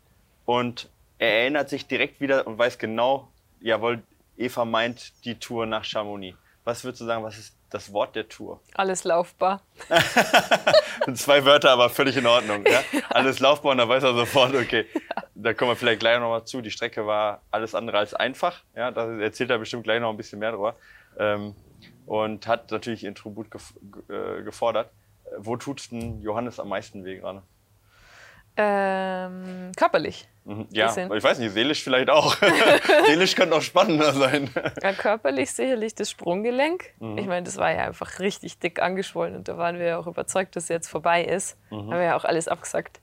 [0.45, 0.89] und
[1.19, 3.29] er erinnert sich direkt wieder und weiß genau,
[3.61, 4.03] jawohl,
[4.37, 6.37] Eva meint die Tour nach Chamonix.
[6.65, 8.61] Was würdest du sagen, was ist das Wort der Tour?
[8.75, 9.63] Alles laufbar.
[11.15, 12.65] Zwei Wörter, aber völlig in Ordnung.
[12.73, 12.81] Ja?
[13.11, 14.87] Alles laufbar und dann weiß er sofort, okay,
[15.35, 16.61] da kommen wir vielleicht gleich noch mal zu.
[16.61, 18.63] Die Strecke war alles andere als einfach.
[18.75, 20.77] Ja, da erzählt er bestimmt gleich noch ein bisschen mehr drüber.
[21.19, 21.55] Ähm,
[22.07, 23.75] und hat natürlich ihren Tribut gef
[24.09, 24.91] äh, gefordert.
[25.39, 27.43] Wo tut es denn Johannes am meisten weh gerade?
[28.57, 30.29] Ähm, körperlich.
[30.45, 30.67] Mhm.
[30.71, 32.37] Ja, ich weiß nicht, seelisch vielleicht auch.
[33.07, 34.51] seelisch könnte auch spannender sein.
[34.83, 36.93] Ja, körperlich sicherlich das Sprunggelenk.
[36.99, 37.19] Mhm.
[37.19, 40.07] Ich meine, das war ja einfach richtig dick angeschwollen und da waren wir ja auch
[40.07, 41.57] überzeugt, dass es jetzt vorbei ist.
[41.71, 41.77] Mhm.
[41.77, 43.01] Haben wir ja auch alles abgesagt.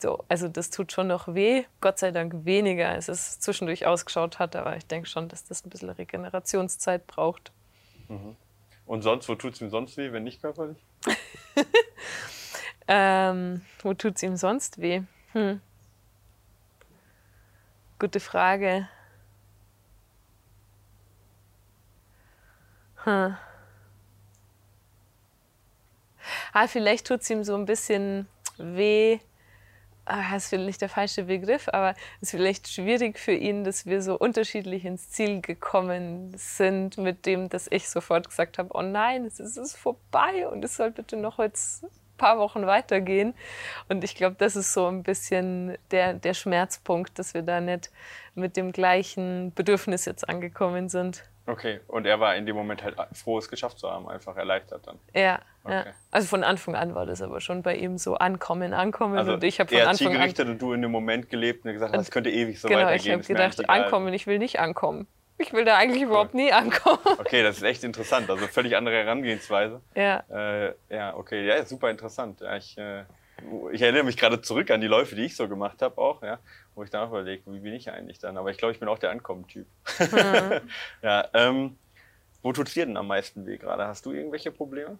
[0.00, 1.64] So, also das tut schon noch weh.
[1.80, 4.54] Gott sei Dank weniger, als es zwischendurch ausgeschaut hat.
[4.54, 7.50] Aber ich denke schon, dass das ein bisschen Regenerationszeit braucht.
[8.08, 8.36] Mhm.
[8.86, 10.78] Und sonst, wo tut es ihm sonst weh, wenn nicht körperlich?
[12.88, 15.02] ähm, wo tut es ihm sonst weh?
[15.32, 15.60] Hm.
[17.98, 18.88] Gute Frage.
[23.04, 23.36] Hm.
[26.52, 29.18] Ah, vielleicht tut es ihm so ein bisschen weh.
[30.06, 33.84] Ah, das ist vielleicht der falsche Begriff, aber es ist vielleicht schwierig für ihn, dass
[33.84, 38.80] wir so unterschiedlich ins Ziel gekommen sind, mit dem, dass ich sofort gesagt habe: Oh
[38.80, 41.84] nein, es ist vorbei und es soll bitte noch jetzt
[42.18, 43.34] paar Wochen weitergehen.
[43.88, 47.90] Und ich glaube, das ist so ein bisschen der, der Schmerzpunkt, dass wir da nicht
[48.34, 51.24] mit dem gleichen Bedürfnis jetzt angekommen sind.
[51.48, 54.86] Okay, und er war in dem Moment halt froh, es geschafft zu haben, einfach erleichtert
[54.86, 54.98] dann.
[55.14, 55.84] Ja, okay.
[55.86, 55.94] ja.
[56.10, 59.16] also von Anfang an war das aber schon bei ihm so ankommen, ankommen.
[59.16, 61.72] Also und ich habe von Anfang zielgerichtet an und du in dem Moment gelebt und
[61.72, 63.22] gesagt, das könnte ewig so genau, weitergehen.
[63.22, 65.06] Genau, ich habe gedacht, ankommen, ich will nicht ankommen.
[65.38, 66.98] Ich will da eigentlich überhaupt nie ankommen.
[67.18, 68.28] Okay, das ist echt interessant.
[68.28, 69.80] Also völlig andere Herangehensweise.
[69.94, 70.24] Ja.
[70.28, 72.40] Äh, ja, okay, ja, super interessant.
[72.40, 73.04] Ja, ich, äh,
[73.70, 76.40] ich erinnere mich gerade zurück an die Läufe, die ich so gemacht habe, auch, ja,
[76.74, 78.36] wo ich dann auch überlege, wie bin ich eigentlich dann?
[78.36, 79.66] Aber ich glaube, ich bin auch der Ankommen-Typ.
[80.00, 80.60] Mhm.
[81.02, 81.78] ja, ähm,
[82.42, 83.86] wo tut es dir denn am meisten weh gerade?
[83.86, 84.98] Hast du irgendwelche Probleme?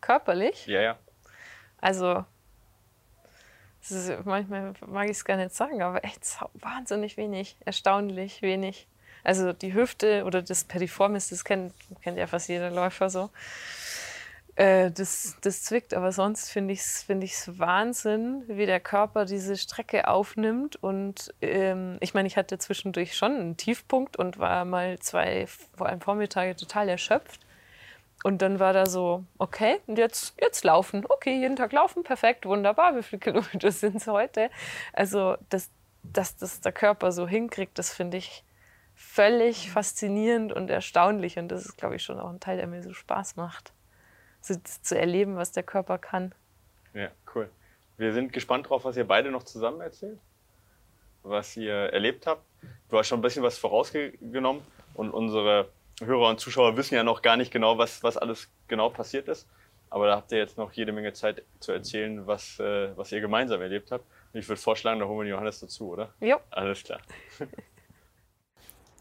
[0.00, 0.66] Körperlich?
[0.66, 0.98] Ja, ja.
[1.80, 2.24] Also
[3.82, 8.88] Ist, manchmal mag ich es gar nicht sagen, aber echt wahnsinnig wenig, erstaunlich wenig.
[9.26, 13.30] Also die Hüfte oder das Periformis, das kennt, kennt ja fast jeder Läufer so.
[14.54, 19.24] Äh, das, das zwickt, aber sonst finde ich es find ich's Wahnsinn, wie der Körper
[19.24, 20.76] diese Strecke aufnimmt.
[20.76, 25.88] Und ähm, ich meine, ich hatte zwischendurch schon einen Tiefpunkt und war mal zwei, vor
[25.88, 27.40] allem Vormittage, total erschöpft.
[28.22, 31.04] Und dann war da so, okay, und jetzt, jetzt laufen.
[31.08, 32.96] Okay, jeden Tag laufen, perfekt, wunderbar.
[32.96, 34.50] Wie viele Kilometer sind es heute?
[34.92, 35.68] Also, dass,
[36.04, 38.44] dass das der Körper so hinkriegt, das finde ich
[38.96, 41.38] völlig faszinierend und erstaunlich.
[41.38, 43.72] Und das ist, glaube ich, schon auch ein Teil, der mir so Spaß macht
[44.40, 46.34] zu, zu erleben, was der Körper kann.
[46.94, 47.50] Ja, cool.
[47.98, 50.18] Wir sind gespannt drauf, was ihr beide noch zusammen erzählt,
[51.22, 52.42] was ihr erlebt habt.
[52.88, 54.62] Du hast schon ein bisschen was vorausgenommen
[54.94, 55.68] und unsere
[56.02, 59.48] Hörer und Zuschauer wissen ja noch gar nicht genau, was, was alles genau passiert ist.
[59.88, 63.20] Aber da habt ihr jetzt noch jede Menge Zeit zu erzählen, was, äh, was ihr
[63.20, 64.04] gemeinsam erlebt habt.
[64.32, 66.12] Und ich würde vorschlagen, da holen wir Johannes dazu, oder?
[66.20, 66.40] Ja.
[66.50, 67.00] Alles klar.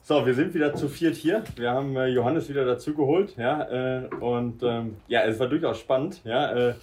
[0.08, 1.44] So, wir sind wieder zu viert hier.
[1.56, 5.80] Wir haben äh, Johannes wieder dazu geholt, ja, äh, und ähm, ja, es war durchaus
[5.80, 6.74] spannend, ja, äh,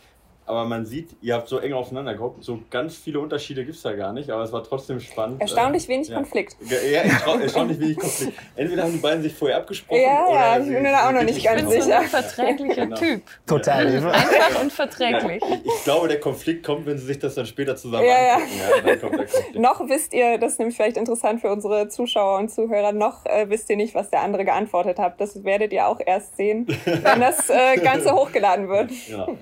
[0.45, 3.83] aber man sieht, ihr habt so eng aufeinander gehockt, so ganz viele Unterschiede gibt es
[3.83, 5.41] da gar nicht, aber es war trotzdem spannend.
[5.41, 6.17] Erstaunlich wenig ja.
[6.17, 6.57] Konflikt.
[6.61, 8.33] Ja, erstaunlich wenig Konflikt.
[8.57, 10.01] Entweder haben die beiden sich vorher abgesprochen.
[10.01, 12.01] Ja, ja, ich bin mir da auch noch nicht ganz sicher.
[12.01, 12.97] ein verträglicher genau.
[12.97, 13.23] Typ.
[13.47, 13.87] Total.
[13.87, 15.43] Einfach und verträglich.
[15.43, 18.39] Ja, ich glaube, der Konflikt kommt, wenn sie sich das dann später zusammen ja,
[18.85, 19.25] angucken.
[19.55, 19.61] Ja.
[19.61, 23.49] noch wisst ihr, das ist nämlich vielleicht interessant für unsere Zuschauer und Zuhörer, noch äh,
[23.49, 25.21] wisst ihr nicht, was der andere geantwortet hat.
[25.21, 28.91] Das werdet ihr auch erst sehen, wenn das äh, Ganze hochgeladen wird.
[29.09, 29.37] Genau.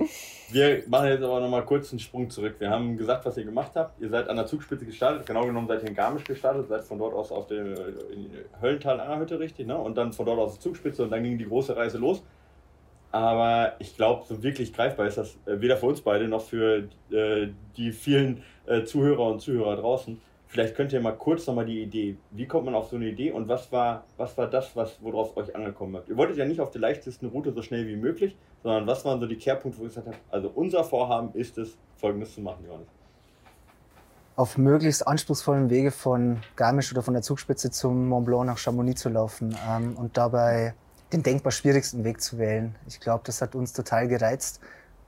[0.52, 2.56] Wir machen jetzt aber nochmal kurz einen Sprung zurück.
[2.58, 4.00] Wir haben gesagt, was ihr gemacht habt.
[4.00, 5.26] Ihr seid an der Zugspitze gestartet.
[5.26, 6.68] Genau genommen seid ihr in Garmisch gestartet.
[6.68, 7.76] Seid von dort aus auf der
[8.60, 9.66] Höllental-Angerhütte, richtig?
[9.66, 9.76] Ne?
[9.76, 12.22] Und dann von dort aus die Zugspitze und dann ging die große Reise los.
[13.12, 16.88] Aber ich glaube, so wirklich greifbar ist das äh, weder für uns beide noch für
[17.10, 20.20] äh, die vielen äh, Zuhörer und Zuhörer draußen.
[20.46, 23.30] Vielleicht könnt ihr mal kurz nochmal die Idee, wie kommt man auf so eine Idee
[23.30, 26.08] und was war, was war das, was, worauf euch angekommen habt?
[26.08, 29.20] Ihr wolltet ja nicht auf der leichtesten Route so schnell wie möglich, sondern was waren
[29.20, 32.64] so die Kehrpunkte, wo ihr gesagt habt, also unser Vorhaben ist es, Folgendes zu machen,
[32.66, 32.88] Johannes?
[34.36, 39.00] Auf möglichst anspruchsvollen Wege von Garmisch oder von der Zugspitze zum Mont Blanc nach Chamonix
[39.02, 40.74] zu laufen ähm, und dabei
[41.12, 42.74] den denkbar schwierigsten Weg zu wählen.
[42.86, 44.60] Ich glaube, das hat uns total gereizt,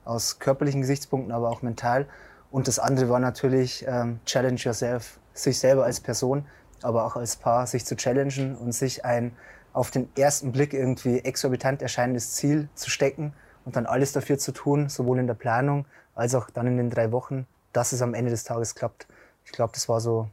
[0.05, 2.07] aus körperlichen Gesichtspunkten, aber auch mental.
[2.51, 6.45] Und das andere war natürlich ähm, Challenge Yourself sich selber als Person,
[6.83, 9.35] aber auch als Paar, sich zu challengen und sich ein
[9.73, 13.33] auf den ersten Blick irgendwie exorbitant erscheinendes Ziel zu stecken
[13.65, 16.89] und dann alles dafür zu tun, sowohl in der Planung als auch dann in den
[16.89, 19.07] drei Wochen, dass es am Ende des Tages klappt.
[19.45, 20.29] Ich glaube, das war so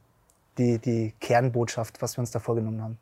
[0.59, 2.99] die, die Kernbotschaft, was wir uns da vorgenommen haben.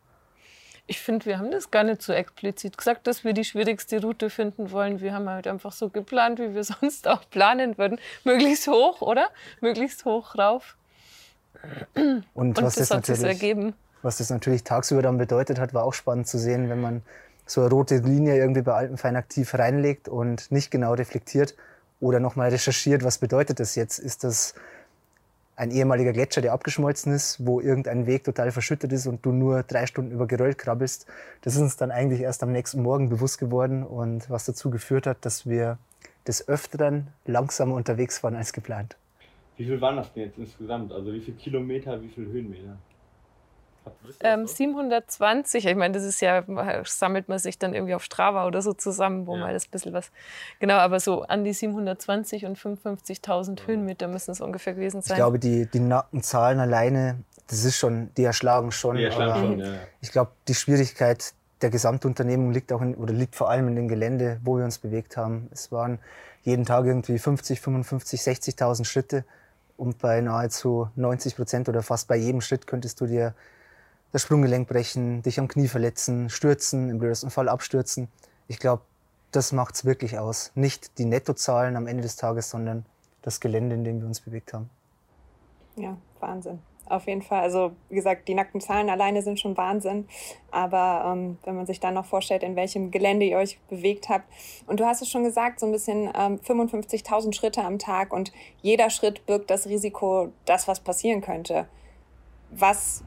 [0.87, 4.31] Ich finde, wir haben das gar nicht so explizit gesagt, dass wir die schwierigste Route
[4.31, 5.01] finden wollen.
[5.01, 8.01] Wir haben halt einfach so geplant, wie wir sonst auch planen würden.
[8.24, 9.29] Möglichst hoch, oder?
[9.61, 10.77] Möglichst hoch rauf.
[11.94, 13.74] Und, Und was das, das natürlich, ergeben.
[14.02, 17.02] Was das natürlich tagsüber dann bedeutet hat, war auch spannend zu sehen, wenn man
[17.46, 21.56] so eine rote Linie irgendwie bei Alpenfein aktiv reinlegt und nicht genau reflektiert
[22.00, 23.98] oder nochmal recherchiert, was bedeutet das jetzt?
[23.98, 24.54] Ist das
[25.56, 29.64] ein ehemaliger Gletscher, der abgeschmolzen ist, wo irgendein Weg total verschüttet ist und du nur
[29.64, 31.06] drei Stunden über Geröll krabbelst?
[31.42, 35.06] Das ist uns dann eigentlich erst am nächsten Morgen bewusst geworden und was dazu geführt
[35.06, 35.78] hat, dass wir
[36.28, 38.96] des Öfteren langsamer unterwegs waren als geplant.
[39.56, 40.92] Wie viel waren das denn jetzt insgesamt?
[40.92, 42.78] Also wie viele Kilometer, wie viele Höhenmeter?
[44.20, 46.44] Ähm, 720, ich meine, das ist ja,
[46.85, 49.40] sammelt man sich dann irgendwie auf Strava oder so zusammen, wo ja.
[49.40, 50.11] mal das bisschen was.
[50.61, 55.16] Genau, aber so an die 720 und 55.000 Höhenmeter müssen es ungefähr gewesen sein.
[55.16, 58.96] Ich glaube, die, die nackten Zahlen alleine, das ist schon, die erschlagen schon.
[58.96, 59.74] Die erschlagen schon ja.
[60.01, 63.88] Ich glaube, die Schwierigkeit der Gesamtunternehmung liegt auch in, oder liegt vor allem in dem
[63.88, 65.48] Gelände, wo wir uns bewegt haben.
[65.53, 65.98] Es waren
[66.42, 69.24] jeden Tag irgendwie 50, 55, 60.000 Schritte.
[69.77, 73.35] Und bei nahezu 90 Prozent oder fast bei jedem Schritt könntest du dir
[74.12, 78.09] das Sprunggelenk brechen, dich am Knie verletzen, stürzen, im blödesten Fall abstürzen.
[78.47, 78.83] Ich glaube,
[79.33, 80.53] das macht es wirklich aus.
[80.55, 82.87] Nicht die Nettozahlen am Ende des Tages, sondern
[83.23, 84.71] das Gelände, in dem wir uns bewegt haben.
[85.77, 87.42] Ja, Wahnsinn auf jeden Fall.
[87.42, 90.09] Also wie gesagt, die nackten Zahlen alleine sind schon Wahnsinn.
[90.51, 94.25] Aber ähm, wenn man sich dann noch vorstellt, in welchem Gelände ihr euch bewegt habt.
[94.66, 98.33] Und du hast es schon gesagt, so ein bisschen ähm, 55.000 Schritte am Tag und
[98.62, 101.66] jeder Schritt birgt das Risiko, dass was passieren könnte.
[102.51, 103.05] Was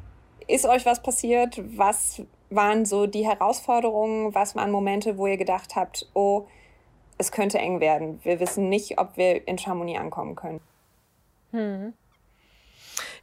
[0.52, 1.62] ist euch was passiert?
[1.78, 4.36] Was waren so die Herausforderungen?
[4.36, 6.48] Was waren Momente, wo ihr gedacht habt, oh,
[7.18, 8.20] es könnte eng werden.
[8.24, 10.60] Wir wissen nicht, ob wir in Chamonix ankommen können.
[11.52, 11.94] Hm.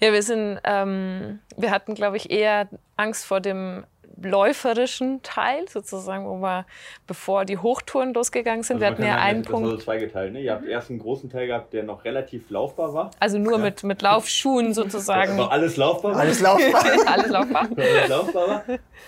[0.00, 3.84] Ja, wir sind, ähm, wir hatten, glaube ich, eher Angst vor dem
[4.20, 6.66] läuferischen Teil sozusagen, wo wir,
[7.06, 9.66] bevor die Hochtouren losgegangen sind, also wir hatten ja einen das Punkt.
[9.66, 10.40] Das war so zweigeteilt, ne?
[10.40, 13.10] Ihr habt erst einen großen Teil gehabt, der noch relativ laufbar war.
[13.20, 13.64] Also nur ja.
[13.64, 15.32] mit, mit Laufschuhen sozusagen.
[15.32, 16.20] Also alles laufbar war.
[16.20, 16.84] Alles laufbar.
[17.06, 17.68] alles laufbar.
[17.76, 18.64] alles laufbar war.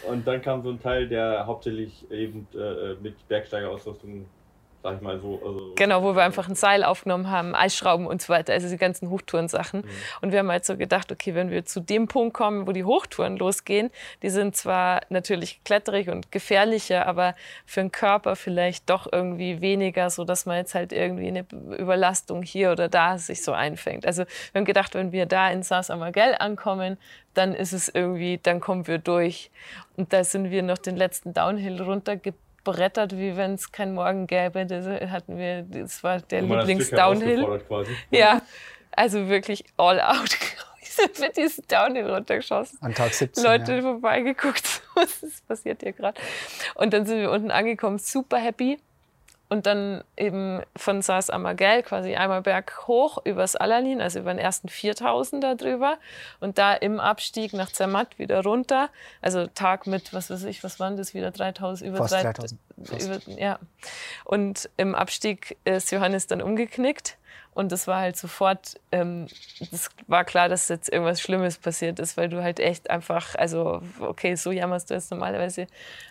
[0.08, 4.26] Und dann kam so ein Teil, der hauptsächlich eben äh, mit Bergsteigerausrüstung
[4.82, 5.40] sag ich mal so.
[5.44, 8.76] Also genau, wo wir einfach ein Seil aufgenommen haben, Eisschrauben und so weiter, also die
[8.76, 9.80] ganzen Hochtourensachen.
[9.80, 9.88] Mhm.
[10.22, 12.84] Und wir haben halt so gedacht, okay, wenn wir zu dem Punkt kommen, wo die
[12.84, 13.90] Hochtouren losgehen,
[14.22, 17.34] die sind zwar natürlich kletterig und gefährlicher, aber
[17.66, 21.46] für den Körper vielleicht doch irgendwie weniger, so dass man jetzt halt irgendwie eine
[21.78, 24.06] Überlastung hier oder da sich so einfängt.
[24.06, 26.96] Also wir haben gedacht, wenn wir da in Saas-Amagel ankommen,
[27.34, 29.50] dann ist es irgendwie, dann kommen wir durch.
[29.96, 34.26] Und da sind wir noch den letzten Downhill runtergebracht brettert, wie wenn es kein Morgen
[34.26, 34.66] gäbe.
[34.66, 37.62] Das hatten wir, das war der Lieblings-Downhill.
[38.10, 38.42] Ja,
[38.92, 40.36] also wirklich all out.
[41.20, 42.78] mit diesem Downhill runtergeschossen.
[42.82, 43.44] An Tag 17.
[43.44, 43.82] Leute ja.
[43.82, 46.20] vorbeigeguckt, was ist passiert hier gerade.
[46.74, 48.78] Und dann sind wir unten angekommen, super happy
[49.50, 54.38] und dann eben von Saas Amagel quasi einmal berg hoch übers Alalin, also über den
[54.38, 55.98] ersten 4000er drüber
[56.38, 58.88] und da im Abstieg nach Zermatt wieder runter.
[59.20, 62.60] Also Tag mit, was weiß ich, was waren das wieder 3000 über Fast 3000.
[62.78, 63.58] Über, ja.
[64.24, 67.18] Und im Abstieg ist Johannes dann umgeknickt
[67.52, 69.26] und das war halt sofort, ähm,
[69.70, 73.82] das war klar, dass jetzt irgendwas Schlimmes passiert ist, weil du halt echt einfach, also
[74.00, 75.66] okay, so jammerst du jetzt normalerweise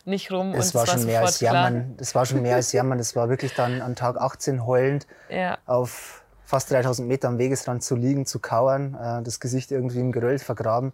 [0.06, 0.54] nicht rum.
[0.54, 1.96] Es war, war schon mehr als Jammern.
[1.98, 3.00] Es war schon mehr als Jammern.
[3.00, 5.58] Es war wirklich dann an Tag 18 heulend ja.
[5.66, 10.12] auf fast 3000 Meter am Wegesrand zu liegen, zu kauern, äh, das Gesicht irgendwie im
[10.12, 10.94] Geröll vergraben,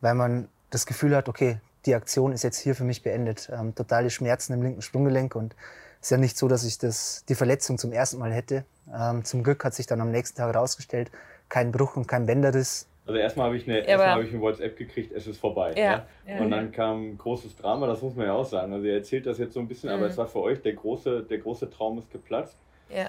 [0.00, 3.50] weil man das Gefühl hat, okay, die Aktion ist jetzt hier für mich beendet.
[3.52, 5.54] Ähm, totale Schmerzen im linken Sprunggelenk und
[6.00, 8.64] es ist ja nicht so, dass ich das, die Verletzung zum ersten Mal hätte.
[8.92, 11.10] Ähm, zum Glück hat sich dann am nächsten Tag herausgestellt,
[11.48, 12.88] kein Bruch und kein Bänderriss.
[13.06, 15.74] Also erstmal habe ich eine, ja, hab ich eine WhatsApp gekriegt, es ist vorbei.
[15.76, 16.40] Ja, ja.
[16.40, 18.72] Und dann kam ein großes Drama, das muss man ja auch sagen.
[18.72, 19.96] Also ihr erzählt das jetzt so ein bisschen, mhm.
[19.96, 22.56] aber es war für euch der große, der große Traum ist geplatzt.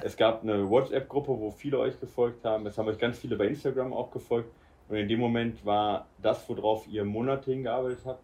[0.03, 2.65] Es gab eine WhatsApp-Gruppe, wo viele euch gefolgt haben.
[2.65, 4.49] Es haben euch ganz viele bei Instagram auch gefolgt.
[4.89, 8.23] Und in dem Moment war das, worauf ihr Monate hingearbeitet habt,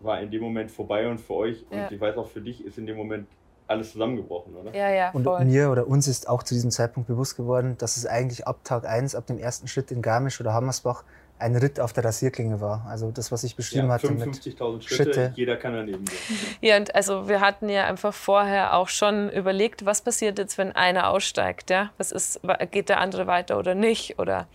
[0.00, 1.64] war in dem Moment vorbei und für euch.
[1.70, 3.28] Und ich weiß auch für dich ist in dem Moment
[3.66, 4.74] alles zusammengebrochen, oder?
[4.74, 5.12] Ja, ja.
[5.12, 5.26] Voll.
[5.26, 8.60] Und mir oder uns ist auch zu diesem Zeitpunkt bewusst geworden, dass es eigentlich ab
[8.64, 11.04] Tag 1, ab dem ersten Schritt in Garmisch oder Hammersbach
[11.42, 12.86] ein Ritt auf der Rasierklinge war.
[12.88, 14.06] Also das, was ich beschrieben ja, hatte.
[14.06, 16.18] 55.000 Schritte, Schritte, jeder kann daneben gehen.
[16.60, 20.72] Ja, und also wir hatten ja einfach vorher auch schon überlegt, was passiert jetzt, wenn
[20.72, 21.70] einer aussteigt.
[21.70, 21.90] Ja?
[21.98, 24.18] Was ist, geht der andere weiter oder nicht?
[24.18, 24.46] Oder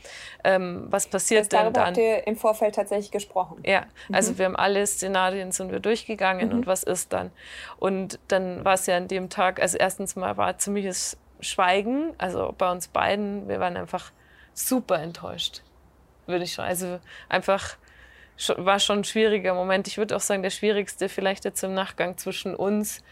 [0.44, 1.88] ähm, was passiert das denn darüber dann?
[1.88, 3.62] habt ihr im Vorfeld tatsächlich gesprochen.
[3.66, 4.38] Ja, also mhm.
[4.38, 6.56] wir haben alle Szenarien sind wir durchgegangen mhm.
[6.56, 7.32] und was ist dann?
[7.78, 12.56] Und dann war es ja an dem Tag, also erstens mal war ziemliches Schweigen, also
[12.58, 14.12] bei uns beiden, wir waren einfach
[14.54, 15.62] super enttäuscht
[16.28, 16.66] würde ich schon.
[16.66, 17.78] Also einfach
[18.58, 19.88] war schon ein schwieriger Moment.
[19.88, 23.04] Ich würde auch sagen, der schwierigste vielleicht jetzt im Nachgang zwischen uns.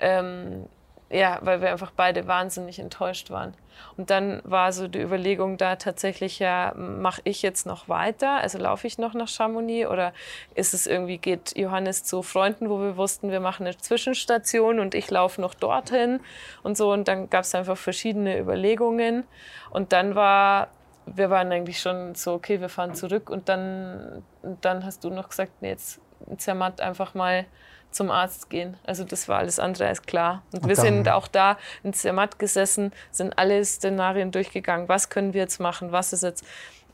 [0.00, 0.66] Ähm,
[1.12, 3.52] ja, weil wir einfach beide wahnsinnig enttäuscht waren.
[3.98, 8.38] Und dann war so die Überlegung da tatsächlich, ja, mache ich jetzt noch weiter?
[8.38, 10.14] Also laufe ich noch nach Chamonix oder
[10.54, 14.94] ist es irgendwie, geht Johannes zu Freunden, wo wir wussten, wir machen eine Zwischenstation und
[14.94, 16.20] ich laufe noch dorthin
[16.62, 16.90] und so.
[16.90, 19.24] Und dann gab es einfach verschiedene Überlegungen.
[19.70, 20.68] Und dann war
[21.06, 24.22] wir waren eigentlich schon so, okay, wir fahren zurück und dann,
[24.60, 26.00] dann hast du noch gesagt, nee, jetzt
[26.36, 27.46] Zermatt einfach mal
[27.90, 28.76] zum Arzt gehen.
[28.84, 30.42] Also das war alles andere als klar.
[30.52, 34.88] Und, und wir sind auch da in Zermatt gesessen, sind alle Szenarien durchgegangen.
[34.88, 35.92] Was können wir jetzt machen?
[35.92, 36.44] Was ist jetzt...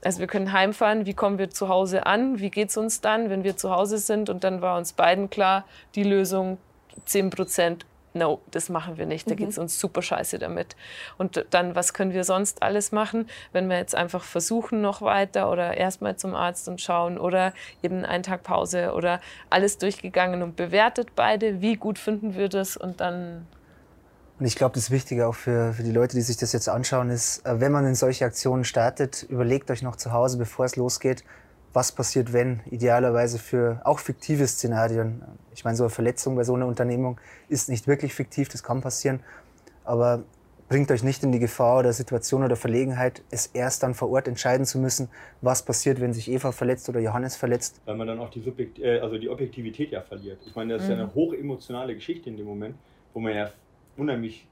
[0.04, 3.30] Also wir können heimfahren, wie kommen wir zu Hause an, wie geht es uns dann,
[3.30, 4.30] wenn wir zu Hause sind.
[4.30, 5.64] Und dann war uns beiden klar,
[5.96, 6.58] die Lösung
[7.04, 9.38] 10 Prozent no, das machen wir nicht, da mhm.
[9.38, 10.76] geht es uns super scheiße damit.
[11.16, 15.50] Und dann, was können wir sonst alles machen, wenn wir jetzt einfach versuchen noch weiter
[15.50, 20.56] oder erstmal zum Arzt und schauen oder eben einen Tag Pause oder alles durchgegangen und
[20.56, 23.46] bewertet beide, wie gut finden wir das und dann
[24.38, 27.10] und ich glaube, das Wichtige auch für, für die Leute, die sich das jetzt anschauen,
[27.10, 30.76] ist, äh, wenn man in solche Aktionen startet, überlegt euch noch zu Hause, bevor es
[30.76, 31.24] losgeht,
[31.72, 35.22] was passiert, wenn, idealerweise für auch fiktive Szenarien.
[35.54, 38.80] Ich meine, so eine Verletzung bei so einer Unternehmung ist nicht wirklich fiktiv, das kann
[38.80, 39.20] passieren,
[39.84, 40.24] aber
[40.68, 44.28] bringt euch nicht in die Gefahr oder Situation oder Verlegenheit, es erst dann vor Ort
[44.28, 45.08] entscheiden zu müssen,
[45.40, 47.80] was passiert, wenn sich Eva verletzt oder Johannes verletzt.
[47.86, 50.40] Weil man dann auch die, Subjekt äh, also die Objektivität ja verliert.
[50.46, 51.14] Ich meine, das ist ja eine mhm.
[51.14, 52.76] hochemotionale Geschichte in dem Moment,
[53.14, 53.50] wo man ja
[53.96, 54.46] unheimlich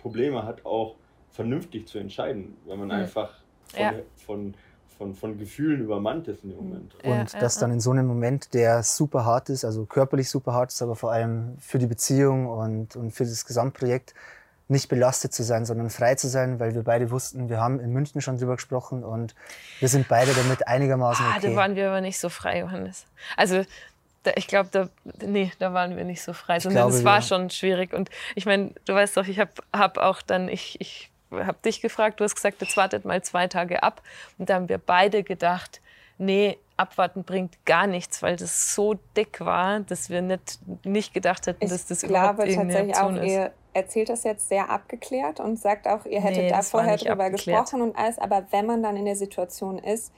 [0.00, 0.96] Probleme hat, auch
[1.30, 2.94] vernünftig zu entscheiden, weil man mhm.
[2.94, 3.34] einfach
[3.68, 3.94] von, ja.
[4.16, 4.54] von
[5.00, 6.94] von, von Gefühlen übermannt ist in dem Moment.
[7.02, 10.52] Und ja, das dann in so einem Moment, der super hart ist, also körperlich super
[10.52, 14.12] hart ist, aber vor allem für die Beziehung und, und für das Gesamtprojekt
[14.68, 17.94] nicht belastet zu sein, sondern frei zu sein, weil wir beide wussten, wir haben in
[17.94, 19.34] München schon drüber gesprochen und
[19.78, 21.34] wir sind beide damit einigermaßen okay.
[21.34, 23.06] Ah, da waren wir aber nicht so frei, Johannes.
[23.38, 23.64] Also
[24.24, 24.90] da, ich glaube, da,
[25.24, 27.94] nee, da waren wir nicht so frei, sondern es war schon schwierig.
[27.94, 31.80] Und ich meine, du weißt doch, ich habe hab auch dann, ich, ich habe dich
[31.80, 34.02] gefragt, du hast gesagt, jetzt wartet mal zwei Tage ab.
[34.38, 35.80] Und da haben wir beide gedacht,
[36.18, 41.46] nee, abwarten bringt gar nichts, weil das so dick war, dass wir nicht, nicht gedacht
[41.46, 43.24] hätten, dass das ich überhaupt glaube tatsächlich auch, ist.
[43.24, 47.24] ihr erzählt das jetzt sehr abgeklärt und sagt auch, ihr hättet nee, da vorher drüber
[47.24, 47.60] abgeklärt.
[47.60, 48.18] gesprochen und alles.
[48.18, 50.12] Aber wenn man dann in der Situation ist,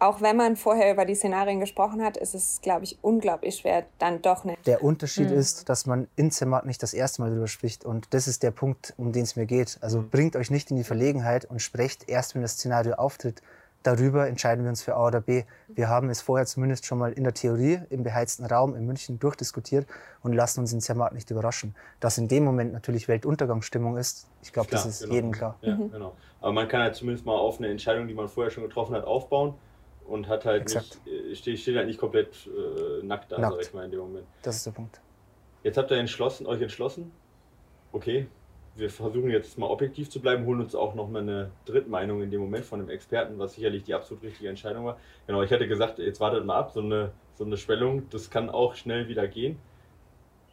[0.00, 3.84] auch wenn man vorher über die Szenarien gesprochen hat, ist es, glaube ich, unglaublich schwer,
[3.98, 4.66] dann doch nicht.
[4.66, 5.36] Der Unterschied mhm.
[5.36, 7.84] ist, dass man in Zermatt nicht das erste Mal darüber spricht.
[7.84, 9.78] Und das ist der Punkt, um den es mir geht.
[9.80, 10.10] Also mhm.
[10.10, 13.42] bringt euch nicht in die Verlegenheit und sprecht erst, wenn das Szenario auftritt.
[13.84, 15.44] Darüber entscheiden wir uns für A oder B.
[15.68, 19.20] Wir haben es vorher zumindest schon mal in der Theorie im beheizten Raum in München
[19.20, 19.86] durchdiskutiert
[20.22, 21.76] und lassen uns in Zermatt nicht überraschen.
[22.00, 25.14] Dass in dem Moment natürlich Weltuntergangsstimmung ist, ich glaube, das ist genau.
[25.14, 25.56] jedem klar.
[25.62, 25.92] Ja, mhm.
[25.92, 26.12] genau.
[26.40, 29.04] Aber man kann halt zumindest mal auf eine Entscheidung, die man vorher schon getroffen hat,
[29.04, 29.54] aufbauen
[30.08, 30.98] und hat halt Exakt.
[31.04, 33.54] nicht, äh, steht, steht halt nicht komplett äh, nackt da, nackt.
[33.54, 34.26] sag ich mal, in dem Moment.
[34.42, 35.00] Das ist der Punkt.
[35.62, 37.12] Jetzt habt ihr entschlossen, euch entschlossen,
[37.92, 38.26] okay,
[38.76, 42.30] wir versuchen jetzt mal objektiv zu bleiben, holen uns auch noch mal eine Drittmeinung in
[42.30, 44.98] dem Moment von einem Experten, was sicherlich die absolut richtige Entscheidung war.
[45.26, 48.48] Genau, ich hätte gesagt, jetzt wartet mal ab, so eine, so eine Schwellung, das kann
[48.50, 49.58] auch schnell wieder gehen.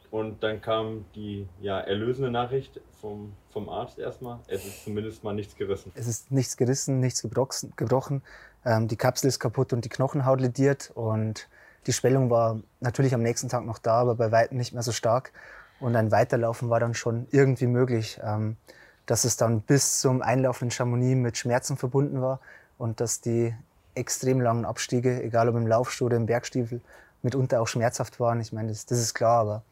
[0.10, 4.40] Und dann kam die ja, erlösende Nachricht vom, vom Arzt erstmal.
[4.48, 5.92] Es ist zumindest mal nichts gerissen.
[5.94, 8.24] Es ist nichts gerissen, nichts gebrochen.
[8.66, 10.92] Ähm, die Kapsel ist kaputt und die Knochenhaut lediert.
[10.96, 11.48] Und
[11.88, 14.92] die Schwellung war natürlich am nächsten Tag noch da, aber bei weitem nicht mehr so
[14.92, 15.32] stark.
[15.80, 18.20] Und ein Weiterlaufen war dann schon irgendwie möglich.
[18.24, 18.58] Ähm,
[19.06, 22.40] dass es dann bis zum Einlaufen in Chamonix mit Schmerzen verbunden war
[22.78, 23.54] und dass die
[23.94, 26.82] extrem langen Abstiege, egal ob im Laufstuhl oder im Bergstiefel,
[27.22, 28.42] mitunter auch schmerzhaft waren.
[28.42, 29.64] Ich meine, das, das ist klar, aber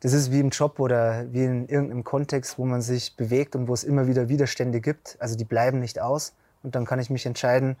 [0.00, 3.68] das ist wie im Job oder wie in irgendeinem Kontext, wo man sich bewegt und
[3.68, 5.16] wo es immer wieder Widerstände gibt.
[5.20, 6.34] Also die bleiben nicht aus.
[6.62, 7.76] Und dann kann ich mich entscheiden,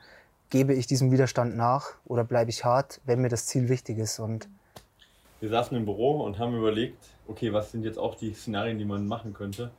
[0.50, 4.18] gebe ich diesem Widerstand nach oder bleibe ich hart, wenn mir das Ziel wichtig ist.
[4.18, 4.48] Und
[5.40, 8.84] wir saßen im Büro und haben überlegt, okay, was sind jetzt auch die Szenarien, die
[8.84, 9.70] man machen könnte.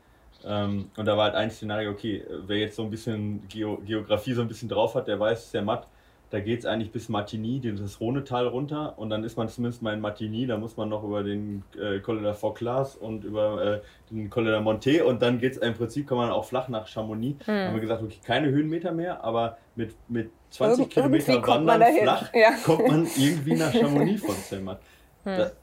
[0.43, 4.33] Ähm, und da war halt ein Szenario, okay, wer jetzt so ein bisschen Geo Geografie
[4.33, 5.87] so ein bisschen drauf hat, der weiß, sehr matt,
[6.31, 9.93] da geht es eigentlich bis Martigny, das Rhonetal runter und dann ist man zumindest mal
[9.93, 13.81] in Martigny, da muss man noch über den äh, Col de Fauclas und über äh,
[14.09, 16.87] den Col de Monte und dann geht es im Prinzip, kann man auch flach nach
[16.87, 17.45] Chamonix.
[17.45, 17.51] Mhm.
[17.51, 22.33] haben wir gesagt, okay, keine Höhenmeter mehr, aber mit, mit 20 Irgend Kilometer Wandern flach
[22.33, 22.51] ja.
[22.63, 24.81] kommt man irgendwie nach Chamonix von Zermatt.
[25.23, 25.37] Hm.
[25.37, 25.53] Das,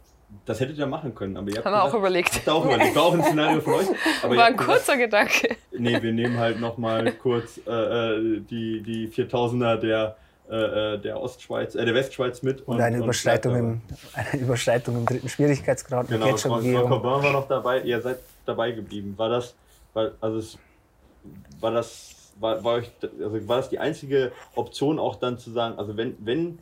[0.44, 1.36] das hättet ihr machen können.
[1.36, 2.34] Aber ihr habt Haben wir auch überlegt.
[2.34, 2.94] Habt ihr auch überlegt.
[2.94, 3.86] War auch ein Szenario von euch.
[4.22, 5.56] Aber War ein kurzer gesagt, Gedanke.
[5.72, 10.16] Nee, wir nehmen halt nochmal kurz äh, äh die, die 4000er der,
[10.51, 12.61] äh, äh, der Ostschweiz, äh, der Westschweiz mit.
[12.62, 13.80] Und, und eine, Überschreitung und im,
[14.14, 16.09] eine Überschreitung im dritten Schwierigkeitsgrad.
[16.09, 17.80] Genau, Frau Corbin war noch dabei.
[17.82, 19.14] Ihr seid dabei geblieben.
[19.16, 19.55] War das,
[19.92, 20.59] war, also es,
[21.61, 25.78] war das war, war, euch, also war das die einzige Option auch dann zu sagen,
[25.78, 26.59] also wenn, wenn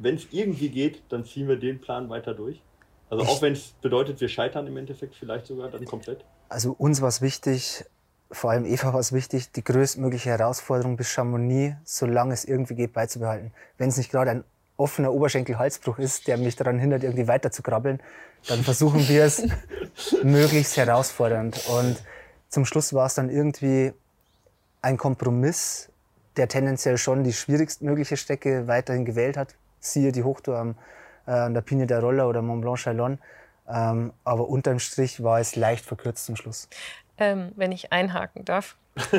[0.00, 2.62] wenn es irgendwie geht, dann ziehen wir den Plan weiter durch.
[3.10, 6.24] Also auch wenn es bedeutet, wir scheitern im Endeffekt vielleicht sogar dann komplett.
[6.48, 7.84] Also uns war es wichtig,
[8.30, 12.92] vor allem Eva war es wichtig, die größtmögliche Herausforderung bis Chamonix, solange es irgendwie geht,
[12.92, 13.52] beizubehalten.
[13.78, 14.44] Wenn es nicht gerade ein
[14.76, 18.00] offener Oberschenkel-Halsbruch ist, der mich daran hindert, irgendwie weiter zu krabbeln,
[18.46, 19.42] dann versuchen wir es
[20.22, 21.66] möglichst herausfordernd.
[21.68, 22.02] Und
[22.48, 23.92] zum Schluss war es dann irgendwie
[24.82, 25.88] ein Kompromiss
[26.38, 29.54] der tendenziell schon die schwierigstmögliche Strecke weiterhin gewählt hat.
[29.80, 30.74] Siehe die Hochtour am,
[31.26, 33.18] äh, an der Pine der Roller oder Mont Blanc Chalon.
[33.68, 36.68] Ähm, aber unterm Strich war es leicht verkürzt zum Schluss.
[37.18, 38.76] Ähm, wenn ich einhaken darf.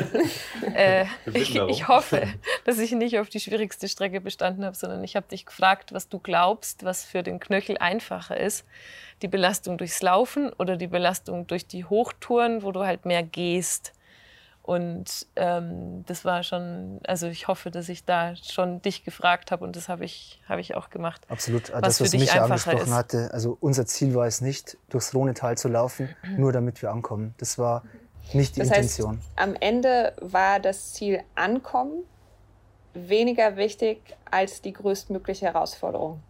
[0.74, 2.26] äh, ich, ich, hoffe,
[2.64, 6.08] dass ich nicht auf die schwierigste Strecke bestanden habe, sondern ich habe dich gefragt, was
[6.08, 8.66] du glaubst, was für den Knöchel einfacher ist.
[9.22, 13.92] Die Belastung durchs Laufen oder die Belastung durch die Hochtouren, wo du halt mehr gehst.
[14.70, 19.64] Und ähm, das war schon, also ich hoffe, dass ich da schon dich gefragt habe
[19.64, 21.22] und das habe ich, hab ich auch gemacht.
[21.28, 22.92] Absolut, was das, was Micha angesprochen ist.
[22.92, 23.30] hatte.
[23.32, 27.34] Also unser Ziel war es nicht, durchs Rhonetal zu laufen, nur damit wir ankommen.
[27.38, 27.82] Das war
[28.32, 29.16] nicht die das Intention.
[29.16, 32.04] Heißt, am Ende war das Ziel Ankommen
[32.94, 33.98] weniger wichtig
[34.30, 36.22] als die größtmögliche Herausforderung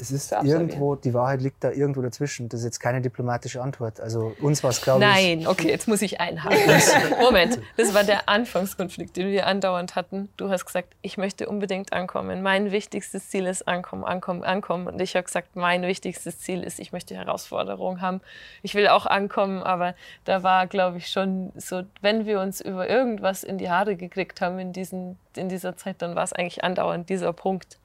[0.00, 2.48] es ist irgendwo, die Wahrheit liegt da irgendwo dazwischen.
[2.48, 4.00] Das ist jetzt keine diplomatische Antwort.
[4.00, 5.08] Also uns war es, glaube ich.
[5.08, 6.58] Nein, okay, jetzt muss ich einhaken.
[7.20, 10.28] Moment, das war der Anfangskonflikt, den wir andauernd hatten.
[10.36, 12.42] Du hast gesagt, ich möchte unbedingt ankommen.
[12.42, 14.86] Mein wichtigstes Ziel ist ankommen, ankommen, ankommen.
[14.86, 18.20] Und ich habe gesagt, mein wichtigstes Ziel ist, ich möchte Herausforderungen haben.
[18.62, 19.94] Ich will auch ankommen, aber
[20.24, 24.40] da war, glaube ich, schon so, wenn wir uns über irgendwas in die Haare gekriegt
[24.40, 27.78] haben in, diesen, in dieser Zeit, dann war es eigentlich andauernd dieser Punkt.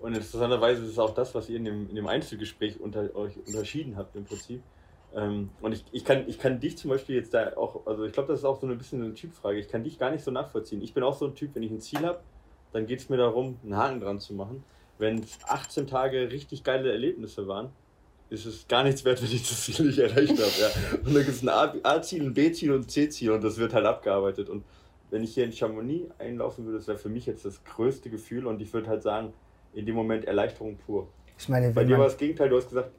[0.00, 3.36] Und interessanterweise ist es auch das, was ihr in dem, in dem Einzelgespräch unter, euch
[3.46, 4.62] unterschieden habt im Prinzip.
[5.14, 8.12] Ähm, und ich, ich, kann, ich kann dich zum Beispiel jetzt da auch, also ich
[8.12, 9.58] glaube, das ist auch so ein bisschen eine Typfrage.
[9.58, 10.82] Ich kann dich gar nicht so nachvollziehen.
[10.82, 12.20] Ich bin auch so ein Typ, wenn ich ein Ziel habe,
[12.72, 14.64] dann geht es mir darum, einen Haken dran zu machen.
[14.98, 17.70] wenn es 18 Tage richtig geile Erlebnisse waren,
[18.30, 20.52] ist es gar nichts wert, wenn ich das Ziel nicht erreicht habe.
[20.60, 20.98] Ja.
[21.04, 23.86] Und da gibt es ein A-Ziel, ein B-Ziel und ein C-Ziel und das wird halt
[23.86, 24.48] abgearbeitet.
[24.48, 24.64] Und
[25.10, 28.46] wenn ich hier in Chamonix einlaufen würde, das wäre für mich jetzt das größte Gefühl
[28.46, 29.32] und ich würde halt sagen,
[29.74, 31.08] in dem Moment Erleichterung pur.
[31.38, 32.90] Ich meine, Bei dir war das Gegenteil, du hast gesagt,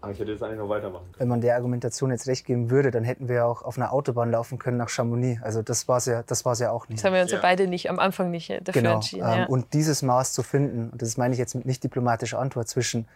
[0.00, 1.18] ah, ich hätte jetzt eigentlich noch weitermachen können.
[1.18, 4.30] Wenn man der Argumentation jetzt recht geben würde, dann hätten wir auch auf einer Autobahn
[4.30, 5.42] laufen können nach Chamonix.
[5.42, 7.00] Also das war es ja, das war's ja auch nicht.
[7.00, 8.94] Das haben wir uns ja, beide nicht am Anfang nicht dafür genau.
[8.94, 9.26] entschieden.
[9.26, 9.46] Ähm, ja.
[9.46, 13.06] Und dieses Maß zu finden, und das meine ich jetzt mit nicht diplomatischer Antwort zwischen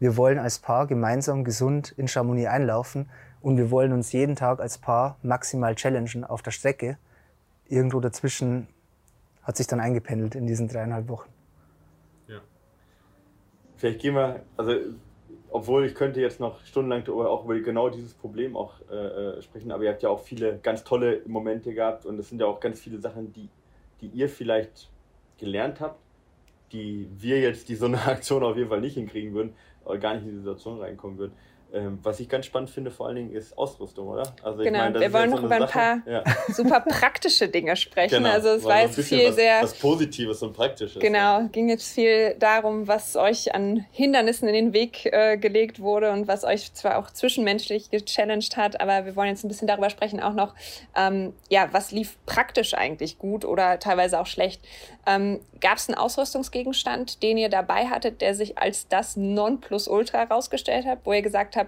[0.00, 3.08] wir wollen als Paar gemeinsam gesund in Chamonix einlaufen
[3.40, 6.98] und wir wollen uns jeden Tag als Paar maximal challengen auf der Strecke.
[7.68, 8.66] Irgendwo dazwischen
[9.42, 11.30] hat sich dann eingependelt in diesen dreieinhalb Wochen.
[13.84, 14.76] Vielleicht gehen wir, also
[15.50, 19.72] obwohl ich könnte jetzt noch stundenlang auch über genau dieses Problem auch äh, äh, sprechen,
[19.72, 22.60] aber ihr habt ja auch viele ganz tolle Momente gehabt und es sind ja auch
[22.60, 23.50] ganz viele Sachen, die,
[24.00, 24.88] die ihr vielleicht
[25.36, 26.00] gelernt habt,
[26.72, 29.52] die wir jetzt, die so eine Aktion auf jeden Fall nicht hinkriegen würden,
[30.00, 31.34] gar nicht in die Situation reinkommen würden.
[31.74, 34.32] Ähm, was ich ganz spannend finde, vor allen Dingen, ist Ausrüstung, oder?
[34.44, 36.22] Also genau, meine, wir wollen noch so über ein paar ja.
[36.52, 38.18] super praktische Dinge sprechen.
[38.18, 39.60] Genau, also es war, war jetzt viel was, sehr...
[39.60, 41.00] Was Positives und Praktisches.
[41.00, 41.48] Genau, ja.
[41.50, 46.28] ging jetzt viel darum, was euch an Hindernissen in den Weg äh, gelegt wurde und
[46.28, 50.20] was euch zwar auch zwischenmenschlich gechallenged hat, aber wir wollen jetzt ein bisschen darüber sprechen,
[50.20, 50.54] auch noch,
[50.96, 54.62] ähm, ja, was lief praktisch eigentlich gut oder teilweise auch schlecht.
[55.06, 60.84] Ähm, Gab es einen Ausrüstungsgegenstand, den ihr dabei hattet, der sich als das Nonplusultra herausgestellt
[60.84, 61.63] hat, wo ihr gesagt habt,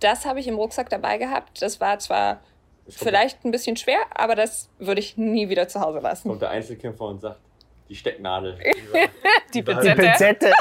[0.00, 1.62] das habe ich im Rucksack dabei gehabt.
[1.62, 2.40] Das war zwar
[2.88, 6.30] vielleicht ein bisschen schwer, aber das würde ich nie wieder zu Hause lassen.
[6.30, 7.40] Und der Einzelkämpfer und sagt,
[7.88, 8.58] die Stecknadel.
[9.54, 9.94] die Pinzette.
[9.94, 10.52] Die Pinzette.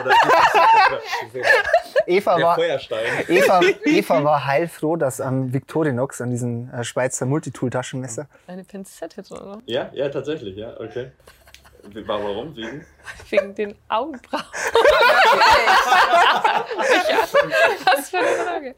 [2.07, 8.27] Eva, war, Eva, Eva war heilfroh, dass am Victorinox, an diesem äh, Schweizer Multitool-Taschenmesser.
[8.45, 11.11] Eine Pinzette drin, Ja, ja, tatsächlich, ja, okay.
[11.93, 12.55] Warum?
[12.55, 12.85] Wegen?
[13.29, 14.43] Wegen den Augenbrauen.
[17.85, 18.75] was für eine Frage.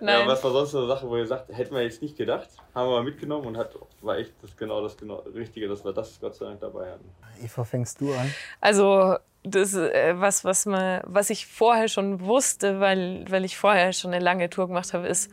[0.00, 0.20] Nein.
[0.20, 2.88] Ja, was war sonst eine Sache, wo ihr sagt, hätten wir jetzt nicht gedacht, haben
[2.88, 6.18] wir mal mitgenommen und hat, war echt das genau das genau Richtige, dass wir das
[6.20, 7.08] Gott sei Dank dabei hatten.
[7.42, 8.32] Eva, fängst du an?
[8.60, 13.92] Also das äh, was was man was ich vorher schon wusste, weil weil ich vorher
[13.92, 15.30] schon eine lange Tour gemacht habe, ist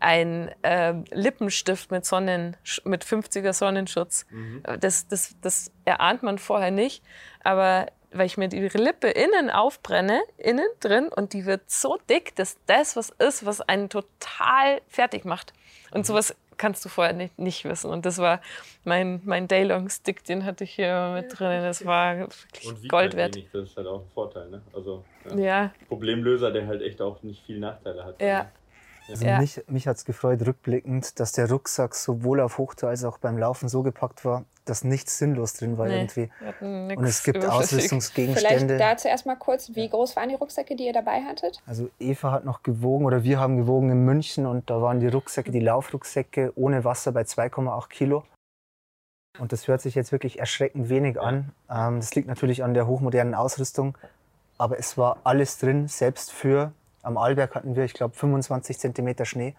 [0.00, 4.26] ein äh, Lippenstift mit, Sonnen, mit 50er Sonnenschutz.
[4.30, 4.62] Mhm.
[4.80, 7.02] Das, das, das erahnt man vorher nicht.
[7.42, 12.34] Aber weil ich mir die Lippe innen aufbrenne, innen drin, und die wird so dick,
[12.36, 15.52] dass das was ist, was einen total fertig macht.
[15.90, 16.04] Und mhm.
[16.04, 17.90] sowas kannst du vorher nicht, nicht wissen.
[17.90, 18.40] Und das war
[18.84, 21.62] mein, mein Daylong-Stick, den hatte ich hier mit drin.
[21.62, 23.36] Das war wirklich Gold wert.
[23.36, 23.48] Wenig.
[23.52, 24.50] Das ist halt auch ein Vorteil.
[24.50, 24.62] Ne?
[24.74, 25.36] Also, ja.
[25.38, 25.72] ja.
[25.86, 28.20] Problemlöser, der halt echt auch nicht viele Nachteile hat.
[28.20, 28.42] Ja.
[28.42, 28.50] Ne?
[29.08, 29.40] Also ja.
[29.40, 33.38] mich, mich hat es gefreut, rückblickend, dass der Rucksack sowohl auf Hochtour als auch beim
[33.38, 36.30] Laufen so gepackt war, dass nichts sinnlos drin war nee, irgendwie.
[36.60, 38.74] Und es gibt Ausrüstungsgegenstände.
[38.74, 41.62] Vielleicht dazu erstmal kurz, wie groß waren die Rucksäcke, die ihr dabei hattet?
[41.66, 45.08] Also Eva hat noch gewogen oder wir haben gewogen in München und da waren die
[45.08, 48.24] Rucksäcke, die Laufrucksäcke ohne Wasser bei 2,8 Kilo.
[49.38, 51.52] Und das hört sich jetzt wirklich erschreckend wenig an.
[51.70, 53.96] Ähm, das liegt natürlich an der hochmodernen Ausrüstung.
[54.58, 56.72] Aber es war alles drin, selbst für
[57.08, 59.56] am Arlberg hatten wir, ich glaube, 25 Zentimeter Schnee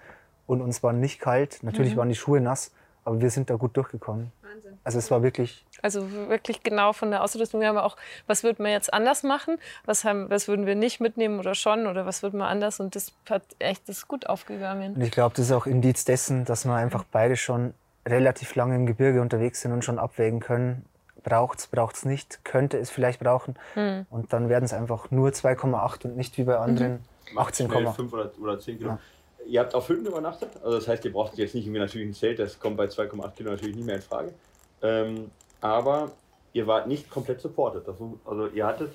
[0.48, 1.60] und uns war nicht kalt.
[1.64, 1.98] Natürlich mhm.
[1.98, 2.72] waren die Schuhe nass,
[3.04, 4.32] aber wir sind da gut durchgekommen.
[4.42, 4.78] Wahnsinn.
[4.84, 5.66] Also es war wirklich.
[5.82, 7.62] Also wirklich genau von der Ausrüstung.
[7.62, 7.98] Wir haben auch,
[8.28, 9.58] was würden wir jetzt anders machen?
[9.86, 11.88] Was, haben, was würden wir nicht mitnehmen oder schon?
[11.88, 12.80] Oder was würden wir anders?
[12.80, 14.94] Und das hat echt das gut aufgegangen.
[14.96, 17.74] Und ich glaube, das ist auch Indiz dessen, dass wir einfach beide schon
[18.08, 20.86] relativ lange im Gebirge unterwegs sind und schon abwägen können,
[21.24, 23.56] braucht es, braucht es nicht, könnte es vielleicht brauchen.
[23.76, 24.06] Mhm.
[24.10, 27.00] Und dann werden es einfach nur 2,8 und nicht wie bei anderen mhm.
[27.36, 28.90] 18,5 oder, oder 10 Kilo.
[28.92, 29.00] Ja.
[29.46, 32.14] Ihr habt auf Hütten übernachtet, also das heißt, ihr braucht jetzt nicht irgendwie natürlich ein
[32.14, 34.34] Zelt, das kommt bei 2,8 Kilo natürlich nicht mehr in Frage.
[34.82, 36.12] Ähm, aber
[36.54, 37.84] ihr wart nicht komplett supported.
[38.26, 38.92] also ihr hattet,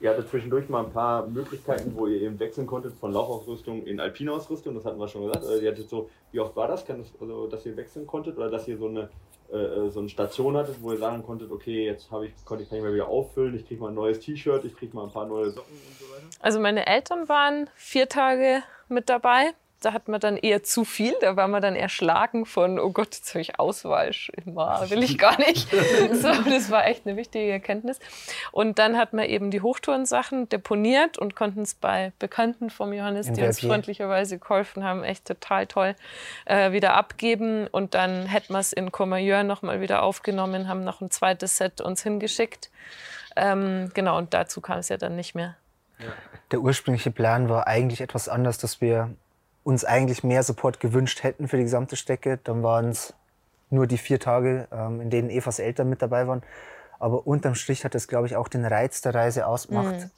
[0.00, 4.00] ihr hattet zwischendurch mal ein paar Möglichkeiten, wo ihr eben wechseln konntet von Laufausrüstung in
[4.00, 5.44] Alpinausrüstung, das hatten wir schon gesagt.
[5.44, 8.50] Also ihr hattet so, wie oft war das, das also, dass ihr wechseln konntet oder
[8.50, 9.08] dass ihr so eine
[9.52, 12.10] äh, äh, so eine Station hattet, wo ihr sagen konntet, okay, jetzt ich,
[12.44, 14.94] konnte ich, kann ich mal wieder auffüllen, ich kriege mal ein neues T-Shirt, ich kriege
[14.94, 16.26] mal ein paar neue Socken und so weiter?
[16.40, 19.52] Also meine Eltern waren vier Tage mit dabei
[19.86, 21.14] da hat man dann eher zu viel.
[21.20, 25.38] Da war man dann erschlagen von, oh Gott, jetzt habe ich Auswahl, will ich gar
[25.38, 25.70] nicht.
[26.12, 28.00] so, das war echt eine wichtige Erkenntnis.
[28.50, 33.30] Und dann hat man eben die Hochtourensachen deponiert und konnten es bei Bekannten vom Johannes,
[33.30, 35.94] die uns freundlicherweise geholfen haben, echt total toll
[36.46, 37.68] äh, wieder abgeben.
[37.68, 41.80] Und dann hätten wir es in Comayeur nochmal wieder aufgenommen, haben noch ein zweites Set
[41.80, 42.70] uns hingeschickt.
[43.36, 45.54] Ähm, genau, und dazu kam es ja dann nicht mehr.
[46.50, 49.14] Der ursprüngliche Plan war eigentlich etwas anders, dass wir
[49.66, 52.38] uns eigentlich mehr Support gewünscht hätten für die gesamte Strecke.
[52.44, 53.14] Dann waren es
[53.68, 56.44] nur die vier Tage, ähm, in denen Evas Eltern mit dabei waren.
[57.00, 59.98] Aber unterm Strich hat das, glaube ich, auch den Reiz der Reise ausgemacht.
[59.98, 60.10] Mhm.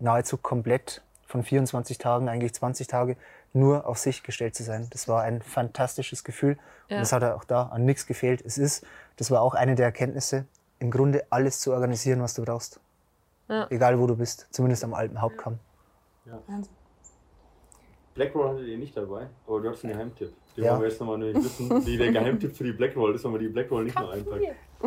[0.00, 3.16] Nahezu komplett von 24 Tagen, eigentlich 20 Tage,
[3.52, 4.88] nur auf sich gestellt zu sein.
[4.90, 6.58] Das war ein fantastisches Gefühl.
[6.88, 6.96] Ja.
[6.96, 8.42] Und das hat auch da an nichts gefehlt.
[8.44, 8.84] Es ist,
[9.18, 10.46] das war auch eine der Erkenntnisse,
[10.80, 12.80] im Grunde alles zu organisieren, was du brauchst.
[13.48, 13.68] Ja.
[13.70, 15.60] Egal wo du bist, zumindest am alten Hauptkamm.
[16.24, 16.40] Ja.
[18.16, 20.32] Blackroll hattet ihr nicht dabei, aber du hast einen Geheimtipp.
[20.56, 20.70] Den ja.
[20.70, 23.48] wollen wir jetzt nochmal wissen, wie der Geheimtipp für die Blackroll ist, wenn man die
[23.48, 24.42] Blackroll nicht noch einpackt.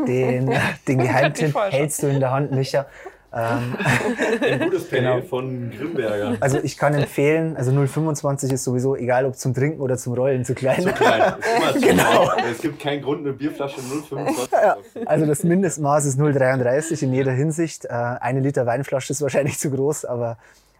[0.07, 0.51] Den,
[0.87, 2.87] den Geheimtipp hältst du in der Hand, Micha.
[3.31, 3.77] Ähm,
[4.41, 5.27] Ein gutes Panel genau.
[5.27, 6.37] von Grimberger.
[6.39, 10.43] Also ich kann empfehlen, also 0,25 ist sowieso egal, ob zum Trinken oder zum Rollen
[10.43, 10.81] zu klein.
[10.81, 11.35] Zu klein.
[11.73, 12.29] Zu genau.
[12.29, 12.45] Klein.
[12.51, 14.77] Es gibt keinen Grund, eine Bierflasche 0,25 ja.
[15.05, 17.85] Also das Mindestmaß ist 0,33 in jeder Hinsicht.
[17.85, 20.39] Äh, eine Liter Weinflasche ist wahrscheinlich zu groß, aber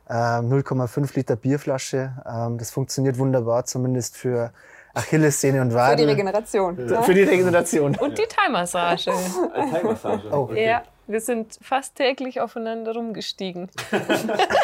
[0.10, 4.51] 0,5 äh, Liter Bierflasche, ähm, das funktioniert wunderbar, zumindest für
[4.93, 5.97] Achillessehne und Waden.
[5.99, 6.89] Für die Regeneration.
[6.89, 7.01] Ja.
[7.03, 7.95] Für die Regeneration.
[7.95, 9.12] Und die Thai-Massage.
[9.72, 10.24] Thai-Massage.
[10.32, 10.38] Oh.
[10.38, 10.66] Okay.
[10.66, 10.84] Ja.
[11.05, 13.68] Wir sind fast täglich aufeinander rumgestiegen.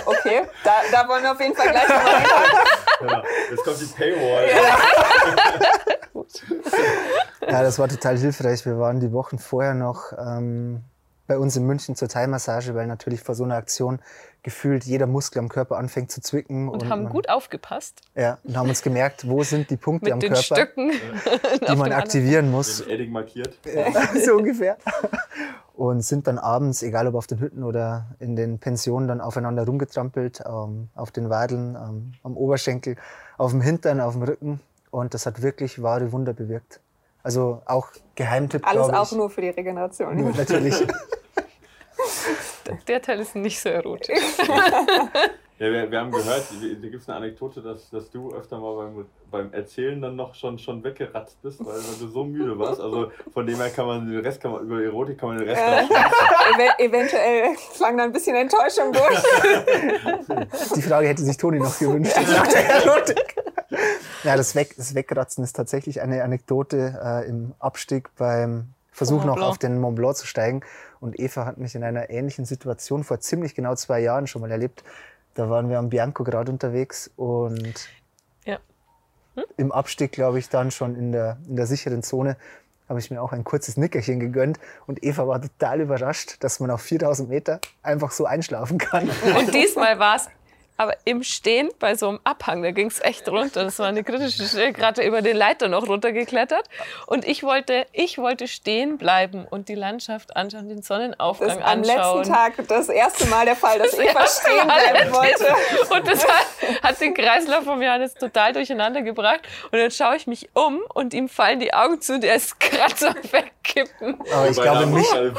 [0.05, 2.25] okay, da, da wollen wir auf jeden Fall gleich mal rein.
[3.07, 4.47] Ja, jetzt kommt die Paywall.
[7.41, 7.51] Ja.
[7.51, 8.65] ja, das war total hilfreich.
[8.65, 10.81] Wir waren die Wochen vorher noch ähm,
[11.27, 13.99] bei uns in München zur Thai-Massage, weil natürlich vor so einer Aktion
[14.45, 16.69] gefühlt jeder Muskel am Körper anfängt zu zwicken.
[16.69, 18.01] Und, und haben man, gut aufgepasst.
[18.13, 20.91] Ja, und haben uns gemerkt, wo sind die Punkte am Körper, Stücken
[21.67, 22.77] die man aktivieren muss.
[22.77, 23.57] Den Edding markiert.
[24.23, 24.77] So ungefähr.
[25.73, 29.65] Und sind dann abends, egal ob auf den Hütten oder in den Pensionen, dann aufeinander
[29.65, 32.97] rumgetrampelt, ähm, auf den Wadeln, ähm, am Oberschenkel,
[33.39, 34.59] auf dem Hintern, auf dem Rücken.
[34.91, 36.79] Und das hat wirklich wahre Wunder bewirkt.
[37.23, 38.61] Also auch Geheimtipp.
[38.67, 40.15] Alles auch nur für die Regeneration.
[40.15, 40.85] Nur, natürlich.
[42.87, 44.17] Der Teil ist nicht so erotisch.
[45.57, 48.75] Ja, wir, wir, haben gehört, da gibt es eine Anekdote, dass, dass du öfter mal
[48.75, 52.81] beim, beim Erzählen dann noch schon, schon weggeratzt bist, weil, weil, du so müde warst.
[52.81, 55.47] Also von dem her kann man den Rest kann man über Erotik kann man den
[55.47, 55.83] Rest äh,
[56.65, 59.23] Ev Eventuell klang da ein bisschen Enttäuschung durch.
[60.75, 63.35] Die Frage hätte sich Toni noch gewünscht nach der Erotik.
[64.25, 69.41] Ja, das, Weg, das Wegratzen ist tatsächlich eine Anekdote äh, im Abstieg beim Versuch noch
[69.41, 70.61] auf den Mont Blanc zu steigen.
[71.01, 74.49] Und Eva hat mich in einer ähnlichen Situation vor ziemlich genau zwei Jahren schon mal
[74.49, 74.85] erlebt.
[75.33, 77.89] Da waren wir am Bianco gerade unterwegs und
[78.45, 78.57] ja.
[79.35, 79.43] hm?
[79.57, 82.37] im Abstieg, glaube ich, dann schon in der, in der sicheren Zone
[82.87, 86.71] habe ich mir auch ein kurzes Nickerchen gegönnt und Eva war total überrascht, dass man
[86.71, 89.09] auf 4000 Meter einfach so einschlafen kann.
[89.37, 90.29] Und diesmal war es
[90.77, 93.63] aber im Stehen bei so einem Abhang, da ging es echt runter.
[93.63, 96.67] Das war eine kritische Stelle, gerade über den Leiter noch runtergeklettert.
[97.07, 101.99] Und ich wollte, ich wollte stehen bleiben und die Landschaft anschauen, den Sonnenaufgang das anschauen.
[101.99, 105.93] Am letzten Tag das erste Mal der Fall, dass das Eva stehen bleiben wollte.
[105.93, 109.41] Und das hat, hat, den Kreislauf von Johannes total durcheinander gebracht.
[109.71, 112.95] Und dann schaue ich mich um und ihm fallen die Augen zu, der ist gerade
[112.97, 114.19] so wegkippen.
[114.33, 115.31] Aber ich glaube, Micha,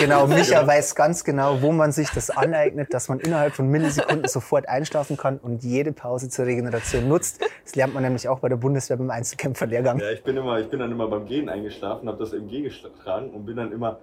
[0.00, 4.28] genau, Micha weiß ganz genau, wo man sich das aneignet, dass man innerhalb von Millisekunden
[4.28, 7.40] sofort sofort einschlafen kann und jede Pause zur Regeneration nutzt.
[7.64, 9.98] Das lernt man nämlich auch bei der Bundeswehr beim Einzelkämpferlehrgang.
[9.98, 13.30] Ja, ich bin, immer, ich bin dann immer beim Gehen eingeschlafen, habe das MG getragen
[13.30, 13.98] und bin dann immer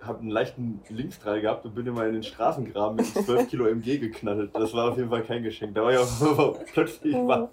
[0.00, 3.96] habe einen leichten Linksdrall gehabt und bin immer in den Straßengraben mit 12 Kilo MG
[3.96, 4.50] geknallt.
[4.52, 5.74] Das war auf jeden Fall kein Geschenk.
[5.74, 7.48] Da war ich auch plötzlich wach.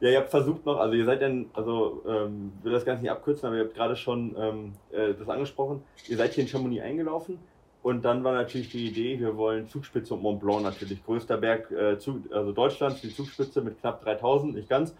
[0.00, 3.10] Ja, ihr habt versucht noch, also ihr seid dann, also ähm, will das Ganze nicht
[3.10, 5.82] abkürzen, aber ihr habt gerade schon ähm, äh, das angesprochen.
[6.08, 7.38] Ihr seid hier in Chamonix eingelaufen.
[7.84, 11.04] Und dann war natürlich die Idee, wir wollen Zugspitze und Mont Blanc natürlich.
[11.04, 14.96] Größter Berg, äh, zu, also Deutschlands, die Zugspitze mit knapp 3000, nicht ganz.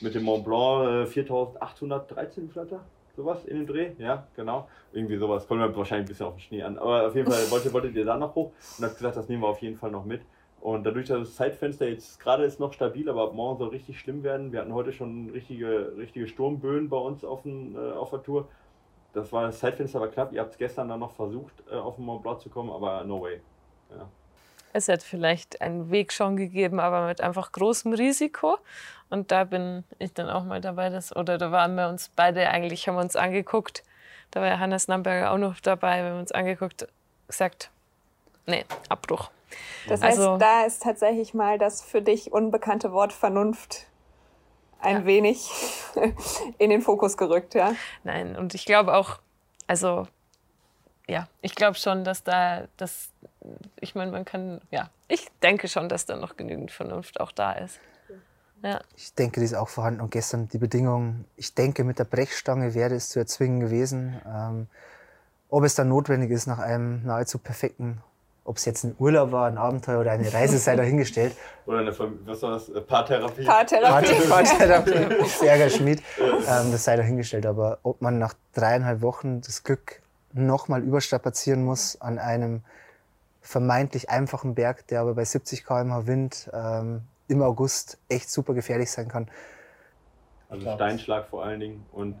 [0.00, 2.84] Mit dem Mont Blanc äh, 4813 Flatter,
[3.16, 3.90] sowas in den Dreh.
[3.98, 4.68] Ja, genau.
[4.92, 5.48] Irgendwie sowas.
[5.48, 6.78] Kommt wir wahrscheinlich ein bisschen auf den Schnee an.
[6.78, 9.42] Aber auf jeden Fall wolltet, wolltet ihr da noch hoch und habt gesagt, das nehmen
[9.42, 10.20] wir auf jeden Fall noch mit.
[10.60, 13.98] Und dadurch, dass das Zeitfenster jetzt gerade ist noch stabil, aber ab morgen soll richtig
[13.98, 14.52] schlimm werden.
[14.52, 18.46] Wir hatten heute schon richtige, richtige Sturmböen bei uns auf, den, äh, auf der Tour
[19.12, 20.32] das war das Zeitfenster war knapp.
[20.32, 23.04] Ihr habt es gestern dann noch versucht, äh, auf den Mont Blanc zu kommen, aber
[23.04, 23.40] no way.
[23.90, 24.08] Ja.
[24.72, 28.56] Es hätte vielleicht einen Weg schon gegeben, aber mit einfach großem Risiko.
[29.10, 32.48] Und da bin ich dann auch mal dabei, dass, oder da waren wir uns beide
[32.48, 33.84] eigentlich, haben wir uns angeguckt.
[34.30, 36.88] Da war ja Hannes Namberger auch noch dabei, wir haben uns angeguckt,
[37.26, 37.70] gesagt,
[38.46, 39.30] nee, Abbruch.
[39.86, 43.86] Das heißt, also, da ist tatsächlich mal das für dich unbekannte Wort Vernunft
[44.82, 45.06] ein ja.
[45.06, 45.50] wenig
[46.58, 47.74] in den Fokus gerückt, ja?
[48.04, 49.18] Nein, und ich glaube auch,
[49.66, 50.06] also
[51.08, 53.10] ja, ich glaube schon, dass da, das,
[53.80, 57.52] ich meine, man kann, ja, ich denke schon, dass da noch genügend Vernunft auch da
[57.52, 57.80] ist.
[58.62, 58.80] Ja.
[58.96, 60.00] Ich denke, die ist auch vorhanden.
[60.00, 64.20] Und gestern die Bedingungen, ich denke, mit der Brechstange wäre es zu erzwingen gewesen.
[64.24, 64.68] Ähm,
[65.48, 68.00] ob es dann notwendig ist, nach einem nahezu perfekten
[68.44, 71.36] ob es jetzt ein Urlaub war, ein Abenteuer oder eine Reise, sei dahingestellt.
[71.66, 72.72] Oder eine, was war das?
[72.88, 73.44] Paartherapie.
[73.44, 74.28] Paartherapie.
[74.28, 75.24] Paartherapie.
[75.40, 76.02] Berger Schmied.
[76.18, 77.46] Ähm, das sei dahingestellt.
[77.46, 82.62] Aber ob man nach dreieinhalb Wochen das Glück nochmal überstrapazieren muss an einem
[83.42, 88.90] vermeintlich einfachen Berg, der aber bei 70 km/h Wind ähm, im August echt super gefährlich
[88.90, 89.28] sein kann.
[90.48, 92.16] Also Steinschlag vor allen Dingen und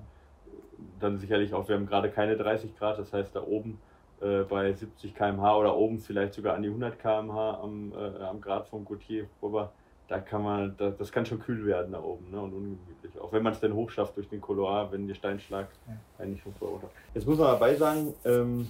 [1.00, 3.80] dann sicherlich auch, wir haben gerade keine 30 Grad, das heißt da oben
[4.22, 8.40] äh, bei 70 km/h oder oben vielleicht sogar an die 100 km/h am, äh, am
[8.40, 9.72] Grad vom Gautier rüber,
[10.08, 13.18] da kann man, da, das kann schon kühl werden da oben ne, und ungemütlich.
[13.20, 15.94] Auch wenn man es dann hochschafft durch den Couloir, wenn der Steinschlag ja.
[16.18, 16.90] eigentlich schon runter.
[17.14, 18.68] Jetzt muss man dabei sagen, ähm,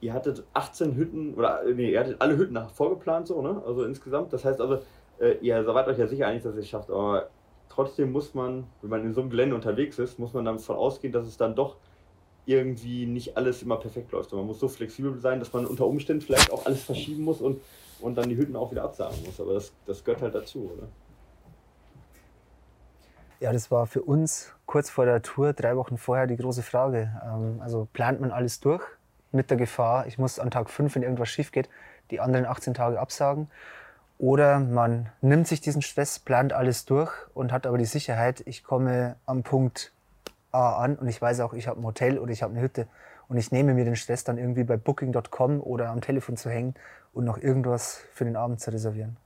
[0.00, 3.60] ihr hattet 18 Hütten, oder nee, ihr hattet alle Hütten vorgeplant so, ne?
[3.66, 4.32] Also insgesamt.
[4.32, 4.80] Das heißt also,
[5.18, 7.28] äh, ihr seid euch ja sicher einig, dass ihr es schafft, aber
[7.68, 11.12] trotzdem muss man, wenn man in so einem Gelände unterwegs ist, muss man davon ausgehen,
[11.12, 11.76] dass es dann doch
[12.48, 14.32] irgendwie nicht alles immer perfekt läuft.
[14.32, 17.60] Man muss so flexibel sein, dass man unter Umständen vielleicht auch alles verschieben muss und,
[18.00, 19.38] und dann die Hütten auch wieder absagen muss.
[19.40, 20.88] Aber das, das gehört halt dazu, oder?
[23.40, 27.12] Ja, das war für uns kurz vor der Tour, drei Wochen vorher, die große Frage.
[27.24, 28.82] Ähm, also plant man alles durch
[29.30, 31.68] mit der Gefahr, ich muss an Tag fünf, wenn irgendwas schief geht,
[32.10, 33.50] die anderen 18 Tage absagen.
[34.16, 38.64] Oder man nimmt sich diesen Stress, plant alles durch und hat aber die Sicherheit, ich
[38.64, 39.92] komme am Punkt
[40.58, 42.86] an und ich weiß auch, ich habe ein Hotel oder ich habe eine Hütte
[43.28, 46.74] und ich nehme mir den Stress dann irgendwie bei Booking.com oder am Telefon zu hängen
[47.12, 49.16] und noch irgendwas für den Abend zu reservieren.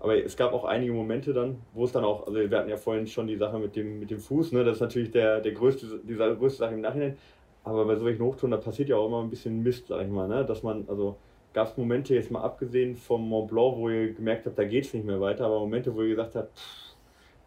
[0.00, 2.78] Aber es gab auch einige Momente dann, wo es dann auch, also wir hatten ja
[2.78, 4.64] vorhin schon die Sache mit dem, mit dem Fuß, ne?
[4.64, 7.18] das ist natürlich der, der größte, dieser größte Sache im Nachhinein.
[7.64, 10.26] Aber bei solchen Hochtouren, da passiert ja auch immer ein bisschen Mist, sag ich mal,
[10.26, 10.46] ne?
[10.46, 11.16] dass man, also
[11.52, 14.86] gab es Momente, jetzt mal abgesehen vom Mont Blanc, wo ihr gemerkt habt, da geht
[14.86, 16.89] es nicht mehr weiter, aber Momente, wo ihr gesagt habt, pff,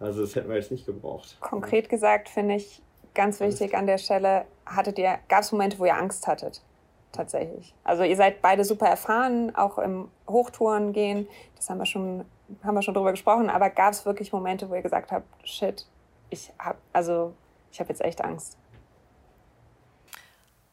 [0.04, 1.38] also das hätten wir jetzt nicht gebraucht.
[1.39, 2.82] Konkret gesagt finde ich
[3.14, 6.62] ganz wichtig an der Stelle, hattet ihr, gab es Momente, wo ihr Angst hattet?
[7.12, 7.74] Tatsächlich.
[7.84, 12.26] Also ihr seid beide super erfahren, auch im Hochtouren gehen, das haben wir schon,
[12.64, 15.88] haben wir schon drüber gesprochen, aber gab es wirklich Momente, wo ihr gesagt habt, shit,
[16.30, 17.34] ich habe also
[17.72, 18.58] ich habe jetzt echt Angst.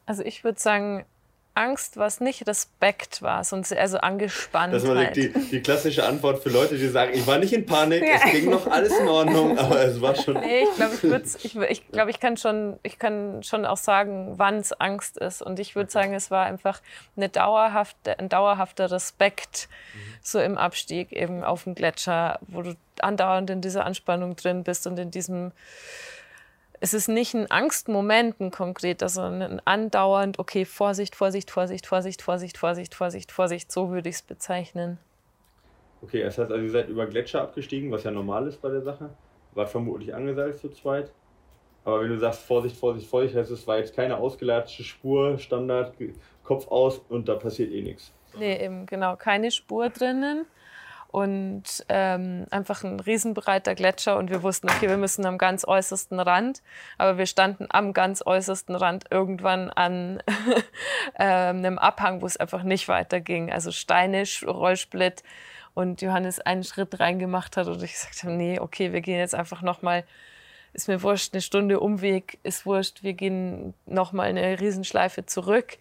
[0.05, 1.05] Also ich würde sagen,
[1.53, 4.73] Angst war es nicht, Respekt war es und also angespannt.
[4.73, 8.01] Das war die, die, klassische Antwort für Leute, die sagen, ich war nicht in Panik,
[8.01, 8.15] ja.
[8.15, 10.35] es ging noch alles in Ordnung, aber es war schon.
[10.35, 14.35] Nee, ich glaube, ich, ich, ich, glaub, ich, kann schon, ich kann schon auch sagen,
[14.37, 15.41] wann es Angst ist.
[15.41, 16.81] Und ich würde sagen, es war einfach
[17.17, 19.99] eine dauerhafte, ein dauerhafter Respekt mhm.
[20.21, 24.87] so im Abstieg eben auf dem Gletscher, wo du andauernd in dieser Anspannung drin bist
[24.87, 25.51] und in diesem
[26.83, 32.21] es ist nicht ein Angstmoment, ein konkreter, sondern ein andauernd, okay, Vorsicht, Vorsicht, Vorsicht, Vorsicht,
[32.21, 34.97] Vorsicht, Vorsicht, Vorsicht, Vorsicht, so würde ich es bezeichnen.
[36.01, 38.81] Okay, das heißt also, ihr seid über Gletscher abgestiegen, was ja normal ist bei der
[38.81, 39.11] Sache.
[39.53, 41.11] War vermutlich angesagt zu zweit.
[41.85, 45.93] Aber wenn du sagst Vorsicht, Vorsicht, Vorsicht, heißt es war jetzt keine ausgelatschte Spur, Standard,
[46.43, 48.11] Kopf aus und da passiert eh nichts.
[48.39, 50.47] Nee, eben genau, keine Spur drinnen
[51.11, 56.19] und ähm, einfach ein riesenbreiter Gletscher und wir wussten, okay, wir müssen am ganz äußersten
[56.19, 56.61] Rand,
[56.97, 60.23] aber wir standen am ganz äußersten Rand irgendwann an
[61.15, 65.23] äh, einem Abhang, wo es einfach nicht weiterging, also Steine, Rollsplit
[65.73, 69.61] und Johannes einen Schritt reingemacht hat und ich sagte, nee, okay, wir gehen jetzt einfach
[69.61, 70.05] nochmal
[70.73, 75.77] ist mir wurscht, eine Stunde Umweg ist wurscht, wir gehen nochmal eine Riesenschleife zurück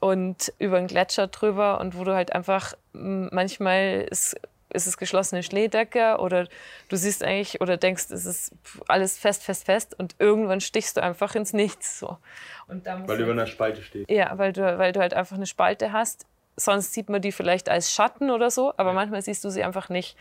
[0.00, 4.36] und über den Gletscher drüber und wo du halt einfach manchmal ist
[4.74, 6.48] ist es geschlossene Schneedecke oder
[6.88, 8.52] du siehst eigentlich oder denkst, es ist
[8.88, 11.98] alles fest, fest, fest und irgendwann stichst du einfach ins Nichts.
[11.98, 12.18] So.
[12.66, 14.10] Und weil du über einer Spalte stehst.
[14.10, 16.26] Ja, weil du, weil du halt einfach eine Spalte hast.
[16.56, 18.94] Sonst sieht man die vielleicht als Schatten oder so, aber ja.
[18.94, 20.16] manchmal siehst du sie einfach nicht.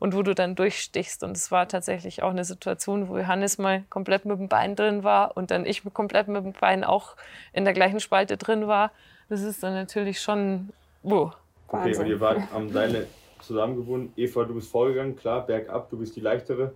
[0.00, 1.22] Und wo du dann durchstichst.
[1.22, 5.04] Und es war tatsächlich auch eine Situation, wo Johannes mal komplett mit dem Bein drin
[5.04, 7.14] war und dann ich komplett mit dem Bein auch
[7.52, 8.90] in der gleichen Spalte drin war.
[9.28, 10.70] Das ist dann natürlich schon.
[11.02, 11.36] Wow.
[11.68, 13.06] Okay, und ihr wart am Seil
[13.46, 14.12] zusammengewohnt.
[14.16, 16.72] Eva, du bist vorgegangen, klar, bergab, du bist die leichtere.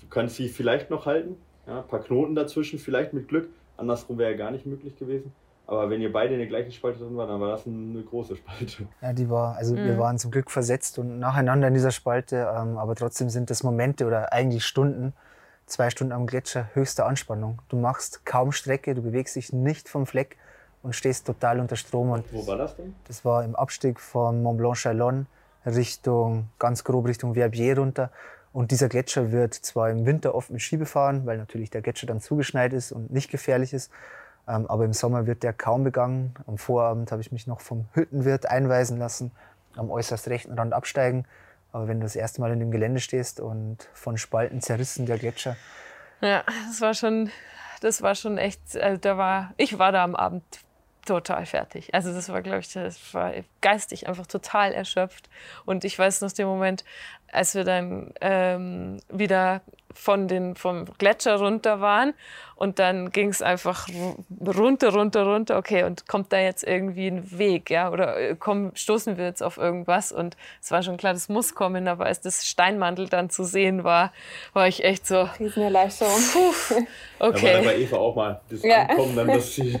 [0.00, 1.36] Du kannst sie vielleicht noch halten.
[1.66, 3.48] Ja, ein paar Knoten dazwischen, vielleicht mit Glück.
[3.76, 5.32] Andersrum wäre ja gar nicht möglich gewesen.
[5.66, 8.36] Aber wenn ihr beide in der gleichen Spalte drin wart, dann war das eine große
[8.36, 8.86] Spalte.
[9.02, 9.84] Ja, die war, also mhm.
[9.84, 12.48] wir waren zum Glück versetzt und nacheinander in dieser Spalte.
[12.56, 15.12] Ähm, aber trotzdem sind das Momente oder eigentlich Stunden,
[15.66, 17.62] zwei Stunden am Gletscher, höchste Anspannung.
[17.68, 20.36] Du machst kaum Strecke, du bewegst dich nicht vom Fleck
[20.84, 22.10] und stehst total unter Strom.
[22.10, 22.94] Und Wo war das denn?
[23.08, 25.26] Das war im Abstieg von Mont Blanc Chalon
[25.66, 28.10] Richtung, ganz grob Richtung Verbier runter.
[28.52, 32.06] Und dieser Gletscher wird zwar im Winter oft mit Ski befahren, weil natürlich der Gletscher
[32.06, 33.90] dann zugeschneit ist und nicht gefährlich ist.
[34.48, 36.34] Ähm, aber im Sommer wird der kaum begangen.
[36.46, 39.32] Am Vorabend habe ich mich noch vom Hüttenwirt einweisen lassen,
[39.76, 41.26] am äußerst rechten Rand absteigen.
[41.72, 45.18] Aber wenn du das erste Mal in dem Gelände stehst und von Spalten zerrissen der
[45.18, 45.56] Gletscher.
[46.22, 47.28] Ja, das war schon,
[47.82, 50.44] das war schon echt, also da war, ich war da am Abend
[51.06, 51.94] total fertig.
[51.94, 55.28] Also das war, glaube ich, das war geistig einfach total erschöpft.
[55.64, 56.84] Und ich weiß noch den Moment,
[57.32, 59.62] als wir dann ähm, wieder
[59.96, 62.14] von den, vom Gletscher runter waren.
[62.54, 63.86] Und dann ging es einfach
[64.40, 65.58] runter, runter, runter.
[65.58, 67.90] Okay, und kommt da jetzt irgendwie ein Weg, ja?
[67.90, 70.12] Oder äh, komm, stoßen wir jetzt auf irgendwas?
[70.12, 71.86] Und es war schon klar, das muss kommen.
[71.88, 74.12] Aber als das Steinmantel dann zu sehen war,
[74.54, 75.28] war ich echt so.
[75.38, 76.12] Riesenerleichterung.
[77.18, 77.46] Okay.
[77.54, 78.82] Da war bei Eva auch mal das ja.
[78.82, 79.80] Ankommen, dann das Ziel.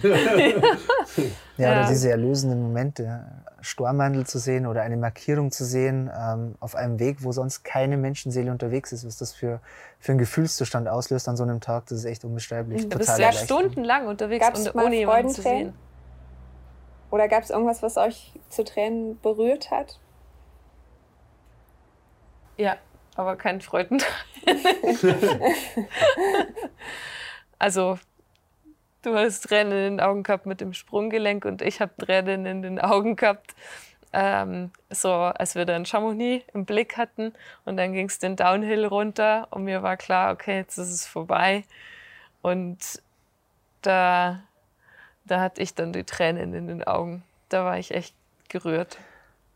[1.58, 3.26] ja, oder diese erlösenden Momente.
[3.60, 7.96] Stormwandel zu sehen oder eine Markierung zu sehen ähm, auf einem Weg, wo sonst keine
[7.96, 9.60] Menschenseele unterwegs ist, was das für,
[9.98, 12.88] für einen Gefühlszustand auslöst an so einem Tag, das ist echt unbeschreiblich.
[12.88, 15.74] Du bist ja stundenlang unterwegs Gab's und ohne jemanden zu sehen.
[17.10, 19.98] Oder gab es irgendwas, was euch zu Tränen berührt hat?
[22.56, 22.76] Ja,
[23.14, 24.02] aber kein Freuden.
[27.58, 27.98] also
[29.06, 32.62] Du hast Tränen in den Augen gehabt mit dem Sprunggelenk und ich habe Tränen in
[32.62, 33.54] den Augen gehabt,
[34.12, 37.32] ähm, so als wir dann Chamonix im Blick hatten
[37.64, 41.06] und dann ging es den Downhill runter und mir war klar, okay, jetzt ist es
[41.06, 41.62] vorbei.
[42.42, 43.00] Und
[43.82, 44.40] da,
[45.24, 47.22] da hatte ich dann die Tränen in den Augen.
[47.48, 48.16] Da war ich echt
[48.48, 48.98] gerührt.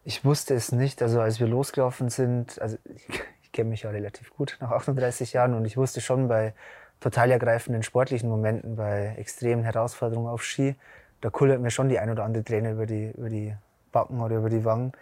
[0.04, 1.02] Ich wusste es nicht.
[1.02, 5.32] Also als wir losgelaufen sind, also ich, ich kenne mich ja relativ gut nach 38
[5.32, 6.54] Jahren und ich wusste schon bei
[7.00, 10.76] total ergreifenden sportlichen Momenten, bei extremen Herausforderungen auf Ski,
[11.20, 13.54] da kullert mir schon die ein oder andere Träne über die, über die
[13.92, 14.92] Backen oder über die Wangen.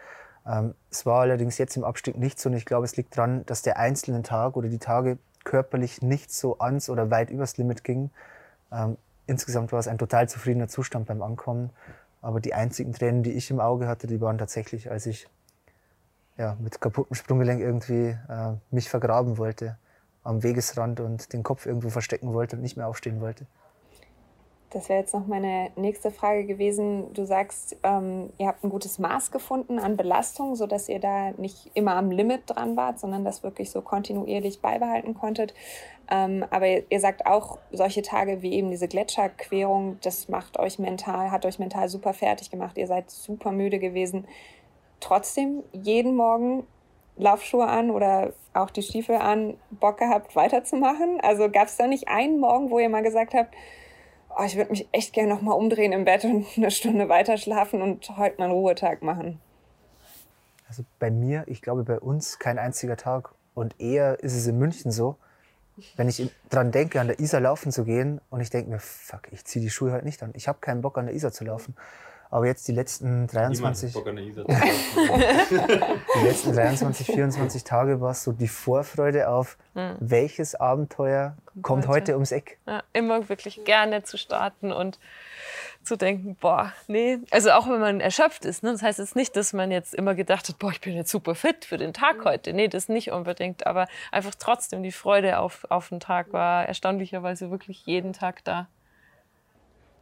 [0.46, 3.44] Ähm, es war allerdings jetzt im Abstieg nicht so und ich glaube, es liegt daran,
[3.46, 7.84] dass der einzelne Tag oder die Tage körperlich nicht so ans oder weit übers Limit
[7.84, 8.10] ging.
[8.72, 8.96] Ähm,
[9.26, 11.70] insgesamt war es ein total zufriedener Zustand beim Ankommen.
[12.20, 15.28] Aber die einzigen Tränen, die ich im Auge hatte, die waren tatsächlich, als ich
[16.36, 19.76] ja, mit kaputtem Sprunggelenk irgendwie äh, mich vergraben wollte
[20.28, 23.46] am Wegesrand und den Kopf irgendwo verstecken wollte und nicht mehr aufstehen wollte.
[24.70, 27.14] Das wäre jetzt noch meine nächste Frage gewesen.
[27.14, 31.70] Du sagst, ähm, ihr habt ein gutes Maß gefunden an Belastung, sodass ihr da nicht
[31.72, 35.54] immer am Limit dran wart, sondern das wirklich so kontinuierlich beibehalten konntet.
[36.10, 41.30] Ähm, aber ihr, sagt auch, solche Tage wie eben diese Gletscherquerung, das macht euch mental,
[41.30, 42.76] hat euch mental super fertig gemacht.
[42.76, 44.26] Ihr seid super müde gewesen.
[45.00, 46.66] Trotzdem jeden Morgen
[47.18, 51.20] Laufschuhe an oder auch die Stiefel an, Bock gehabt, weiterzumachen?
[51.22, 53.54] Also gab es da nicht einen Morgen, wo ihr mal gesagt habt,
[54.36, 57.82] oh, ich würde mich echt gerne nochmal umdrehen im Bett und eine Stunde weiter schlafen
[57.82, 59.40] und heute mal einen Ruhetag machen?
[60.68, 64.58] Also bei mir, ich glaube bei uns kein einziger Tag und eher ist es in
[64.58, 65.16] München so,
[65.96, 69.28] wenn ich daran denke, an der Isar laufen zu gehen und ich denke mir, fuck,
[69.30, 70.32] ich ziehe die Schuhe halt nicht an.
[70.34, 71.76] Ich habe keinen Bock, an der Isar zu laufen.
[72.30, 74.10] Aber jetzt die letzten 23, die
[76.22, 79.96] letzten 23, 24 Tage war es so die Vorfreude auf, mhm.
[80.00, 82.00] welches Abenteuer kommt, kommt heute.
[82.00, 82.58] heute ums Eck.
[82.66, 84.98] Ja, immer wirklich gerne zu starten und
[85.82, 87.18] zu denken, boah, nee.
[87.30, 88.62] Also auch wenn man erschöpft ist.
[88.62, 88.72] Ne?
[88.72, 91.34] Das heißt jetzt nicht, dass man jetzt immer gedacht hat, boah, ich bin jetzt super
[91.34, 92.52] fit für den Tag heute.
[92.52, 93.66] Nee, das nicht unbedingt.
[93.66, 98.68] Aber einfach trotzdem die Freude auf, auf den Tag war erstaunlicherweise wirklich jeden Tag da.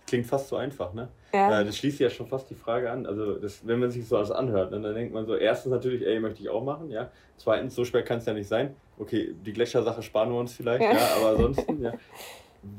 [0.07, 1.09] Klingt fast so einfach, ne?
[1.33, 1.61] Ja.
[1.61, 3.07] Äh, das schließt ja schon fast die Frage an.
[3.07, 6.07] Also, das, wenn man sich so alles anhört, ne, dann denkt man so: erstens natürlich,
[6.07, 7.11] ey, möchte ich auch machen, ja.
[7.37, 8.77] Zweitens, so schwer kann es ja nicht sein.
[8.99, 11.93] Okay, die Gletschersache sparen wir uns vielleicht, ja, ja aber ansonsten, ja.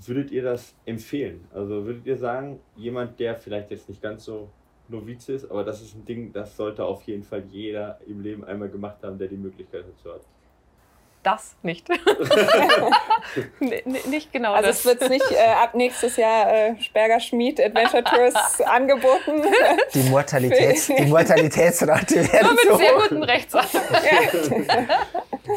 [0.06, 1.46] Würdet ihr das empfehlen?
[1.54, 4.50] Also, würdet ihr sagen, jemand, der vielleicht jetzt nicht ganz so
[4.90, 8.44] Novize ist, aber das ist ein Ding, das sollte auf jeden Fall jeder im Leben
[8.44, 10.22] einmal gemacht haben, der die Möglichkeit dazu hat?
[11.28, 11.90] Das nicht.
[14.08, 14.80] nicht genau also das.
[14.80, 19.44] es wird nicht äh, ab nächstes Jahr äh, Sperger Schmied Adventure Tours angeboten.
[19.94, 23.82] Die, Mortalitäts, die Mortalitätsrate werden Nur mit so sehr guten Rechtsachen.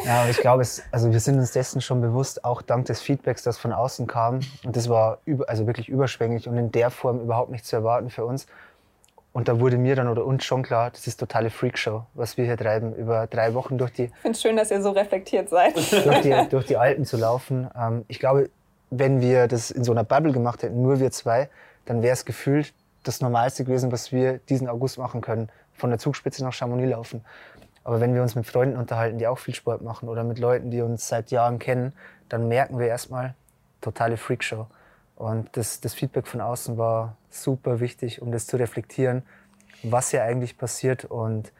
[0.05, 3.01] ja, aber ich glaube, es, also wir sind uns dessen schon bewusst, auch dank des
[3.01, 4.41] Feedbacks, das von außen kam.
[4.65, 8.09] Und das war über, also wirklich überschwänglich und in der Form überhaupt nicht zu erwarten
[8.09, 8.45] für uns.
[9.33, 12.43] Und da wurde mir dann oder uns schon klar, das ist totale Freakshow, was wir
[12.43, 14.03] hier treiben, über drei Wochen durch die.
[14.03, 15.75] Ich finde es schön, dass ihr so reflektiert seid.
[16.05, 17.69] Durch die, durch die Alpen zu laufen.
[17.77, 18.49] Ähm, ich glaube,
[18.89, 21.49] wenn wir das in so einer Bubble gemacht hätten, nur wir zwei,
[21.85, 22.73] dann wäre es gefühlt
[23.03, 25.49] das Normalste gewesen, was wir diesen August machen können.
[25.73, 27.23] Von der Zugspitze nach Chamonix laufen.
[27.83, 30.69] Aber wenn wir uns mit Freunden unterhalten, die auch viel Sport machen oder mit Leuten,
[30.69, 31.93] die uns seit Jahren kennen,
[32.29, 33.33] dann merken wir erstmal,
[33.79, 34.67] totale Freakshow.
[35.21, 39.21] Und das, das Feedback von außen war super wichtig, um das zu reflektieren,
[39.83, 41.05] was hier eigentlich passiert.
[41.05, 41.51] Und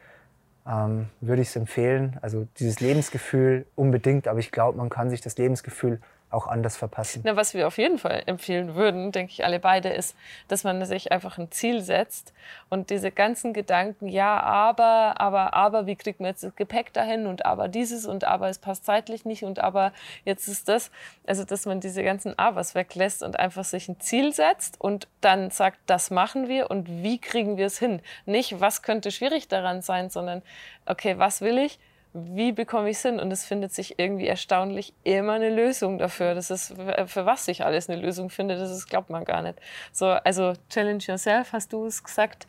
[0.66, 2.18] ähm, würde ich es empfehlen.
[2.22, 6.00] Also dieses Lebensgefühl unbedingt, aber ich glaube, man kann sich das Lebensgefühl
[6.32, 7.22] auch anders verpassen.
[7.24, 10.16] Na, was wir auf jeden Fall empfehlen würden, denke ich alle beide, ist,
[10.48, 12.32] dass man sich einfach ein Ziel setzt
[12.68, 17.26] und diese ganzen Gedanken, ja, aber, aber, aber, wie kriegt man jetzt das Gepäck dahin
[17.26, 19.92] und aber dieses und aber, es passt zeitlich nicht und aber,
[20.24, 20.90] jetzt ist das.
[21.26, 25.50] Also, dass man diese ganzen Abers weglässt und einfach sich ein Ziel setzt und dann
[25.50, 28.00] sagt, das machen wir und wie kriegen wir es hin?
[28.26, 30.42] Nicht, was könnte schwierig daran sein, sondern,
[30.86, 31.78] okay, was will ich?
[32.14, 33.18] Wie bekomme ich es hin?
[33.18, 36.34] Und es findet sich irgendwie erstaunlich immer eine Lösung dafür.
[36.34, 36.74] Das ist,
[37.06, 39.58] für was sich alles eine Lösung findet, das ist, glaubt man gar nicht.
[39.92, 42.46] So, also Challenge Yourself, hast du es gesagt,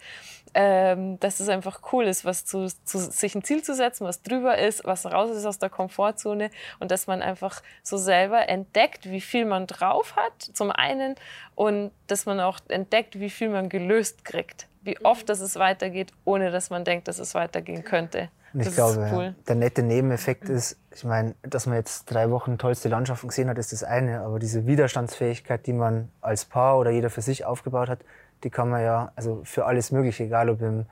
[0.53, 4.21] ähm, dass es einfach cool ist, was zu, zu, sich ein Ziel zu setzen, was
[4.21, 9.09] drüber ist, was raus ist aus der Komfortzone und dass man einfach so selber entdeckt,
[9.09, 11.15] wie viel man drauf hat, zum einen,
[11.55, 14.67] und dass man auch entdeckt, wie viel man gelöst kriegt.
[14.81, 18.29] Wie oft dass es weitergeht, ohne dass man denkt, dass es weitergehen könnte.
[18.53, 19.35] Und ich das glaube, cool.
[19.47, 23.57] der nette Nebeneffekt ist, ich meine, dass man jetzt drei Wochen tollste Landschaften gesehen hat,
[23.57, 24.21] ist das eine.
[24.21, 27.99] Aber diese Widerstandsfähigkeit, die man als Paar oder jeder für sich aufgebaut hat,
[28.43, 30.85] die kann man ja also für alles Mögliche, egal ob im,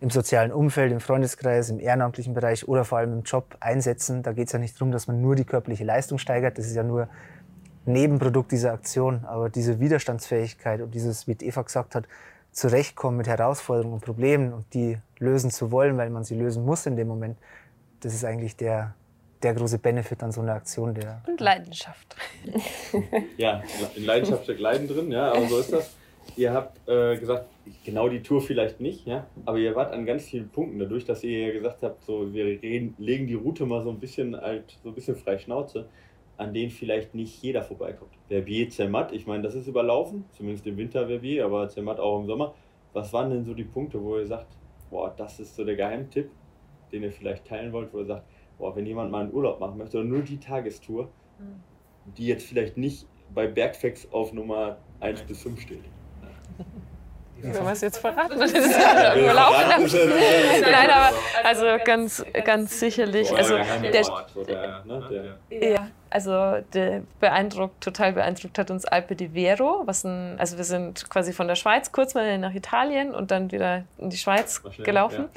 [0.00, 4.22] im sozialen Umfeld, im Freundeskreis, im ehrenamtlichen Bereich oder vor allem im Job einsetzen.
[4.22, 6.58] Da geht es ja nicht darum, dass man nur die körperliche Leistung steigert.
[6.58, 7.08] Das ist ja nur
[7.86, 9.24] Nebenprodukt dieser Aktion.
[9.24, 12.06] Aber diese Widerstandsfähigkeit und dieses, wie Eva gesagt hat,
[12.58, 16.86] zurechtkommen mit Herausforderungen und Problemen und die lösen zu wollen, weil man sie lösen muss
[16.86, 17.38] in dem Moment,
[18.00, 18.94] das ist eigentlich der,
[19.44, 20.92] der große Benefit an so einer Aktion.
[20.92, 22.16] Der und Leidenschaft.
[23.36, 23.62] ja,
[23.94, 25.94] in Leidenschaft steckt Leiden drin, ja, aber so ist das.
[26.36, 27.46] Ihr habt äh, gesagt,
[27.84, 31.22] genau die Tour vielleicht nicht, ja, aber ihr wart an ganz vielen Punkten, dadurch, dass
[31.22, 34.90] ihr gesagt habt, so, wir reden, legen die Route mal so ein bisschen halt, so
[34.90, 35.86] ein bisschen frei Schnauze
[36.38, 38.12] an denen vielleicht nicht jeder vorbeikommt.
[38.28, 42.26] Verbier, Zermatt, ich meine, das ist überlaufen, zumindest im Winter Verbier, aber Zermatt auch im
[42.26, 42.54] Sommer.
[42.92, 44.46] Was waren denn so die Punkte, wo ihr sagt,
[44.88, 46.30] boah, das ist so der Geheimtipp,
[46.92, 48.24] den ihr vielleicht teilen wollt, wo ihr sagt,
[48.56, 52.14] boah, wenn jemand mal einen Urlaub machen möchte oder nur die Tagestour, mhm.
[52.16, 55.84] die jetzt vielleicht nicht bei Bergfacts auf Nummer 1 bis 5 steht.
[57.40, 60.00] Wenn wir es jetzt verraten, das ist ja überlaufen.
[60.60, 63.34] Nein, aber also ganz, ganz sicherlich.
[63.36, 70.04] Also der, ne, ja, also der beeindruckt, total beeindruckt hat uns Alpe di Vero, was
[70.04, 73.84] ein, also wir sind quasi von der Schweiz kurz mal nach Italien und dann wieder
[73.98, 75.28] in die Schweiz gelaufen.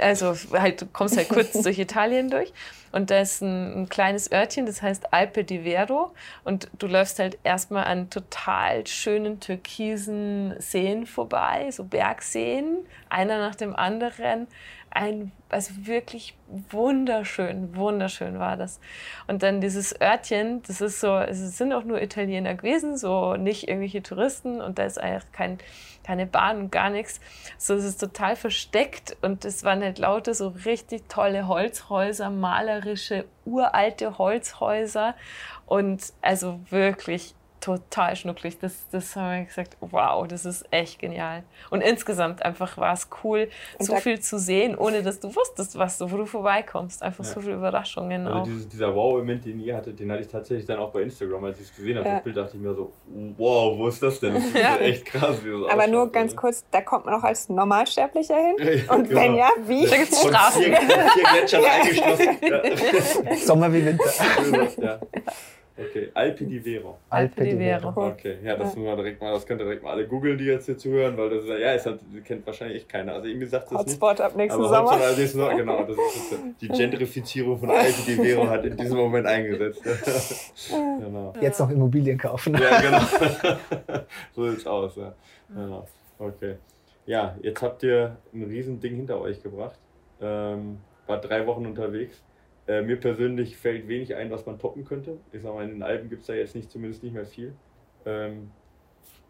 [0.00, 2.52] Also halt, du kommst halt kurz durch Italien durch.
[2.92, 6.12] Und da ist ein, ein, kleines Örtchen, das heißt Alpe di Vero.
[6.44, 12.78] Und du läufst halt erstmal an total schönen türkisen Seen vorbei, so Bergseen,
[13.08, 14.46] einer nach dem anderen.
[14.90, 16.36] Ein, also wirklich
[16.70, 18.78] wunderschön, wunderschön war das.
[19.26, 23.68] Und dann dieses Örtchen, das ist so, es sind auch nur Italiener gewesen, so nicht
[23.68, 24.60] irgendwelche Touristen.
[24.60, 25.58] Und da ist eigentlich kein,
[26.04, 27.20] keine Bahn und gar nichts.
[27.58, 33.24] So, es ist total versteckt und es waren halt lauter so richtig tolle Holzhäuser, malerische,
[33.44, 35.14] uralte Holzhäuser
[35.66, 38.58] und also wirklich total schnucklig.
[38.58, 41.44] Das, das haben wir gesagt, wow, das ist echt genial.
[41.70, 43.48] Und insgesamt einfach war es cool,
[43.78, 47.02] und so viel zu sehen, ohne dass du wusstest, was du, wo du vorbeikommst.
[47.02, 47.30] Einfach ja.
[47.30, 48.44] so viele Überraschungen also auch.
[48.44, 51.60] Dieses, dieser Wow-Moment, den ihr hattet, den hatte ich tatsächlich dann auch bei Instagram, als
[51.60, 52.08] ich es gesehen habe.
[52.08, 52.14] Ja.
[52.16, 52.92] Das Bild dachte ich mir so,
[53.36, 54.34] wow, wo ist das denn?
[54.34, 54.76] Das ist ja.
[54.76, 55.38] echt krass.
[55.70, 58.84] Aber nur ganz kurz, da kommt man auch als Normalsterblicher hin?
[58.88, 59.20] Und genau.
[59.20, 59.86] wenn ja, wie?
[59.86, 60.62] Da gibt es Straßen.
[60.62, 63.36] Vier, vier Gletschern eingeschlossen.
[63.46, 65.00] Sommer wie Winter.
[65.74, 66.98] Okay, Alpi di Vero.
[67.08, 67.88] Alpe di Vero.
[67.96, 68.94] Okay, ja, das, ja.
[68.94, 71.44] direkt mal, das könnt ihr direkt mal alle googeln, die jetzt hier zuhören, weil das
[71.44, 73.14] ist, ja, ist halt, kennt wahrscheinlich echt keiner.
[73.14, 74.20] Also irgendwie sagt das Hotspot nicht.
[74.20, 74.82] ab nächsten Sommer.
[74.82, 75.84] Hotspot ab nächsten Sommer, genau.
[75.84, 79.82] Das ist, die Gentrifizierung von Alpi di Vero hat in diesem Moment eingesetzt.
[80.68, 81.32] genau.
[81.40, 82.54] Jetzt noch Immobilien kaufen.
[82.54, 83.00] Ja, genau.
[84.34, 85.14] so sieht's aus, ja.
[85.48, 85.86] Genau.
[86.18, 86.56] Okay.
[87.06, 89.78] Ja, jetzt habt ihr ein Riesending hinter euch gebracht.
[90.20, 92.22] Ähm, war drei Wochen unterwegs.
[92.72, 95.18] Äh, mir persönlich fällt wenig ein, was man toppen könnte.
[95.30, 97.52] Ich sag mal, in den Alpen gibt es da jetzt nicht, zumindest nicht mehr viel.
[98.06, 98.50] Ähm,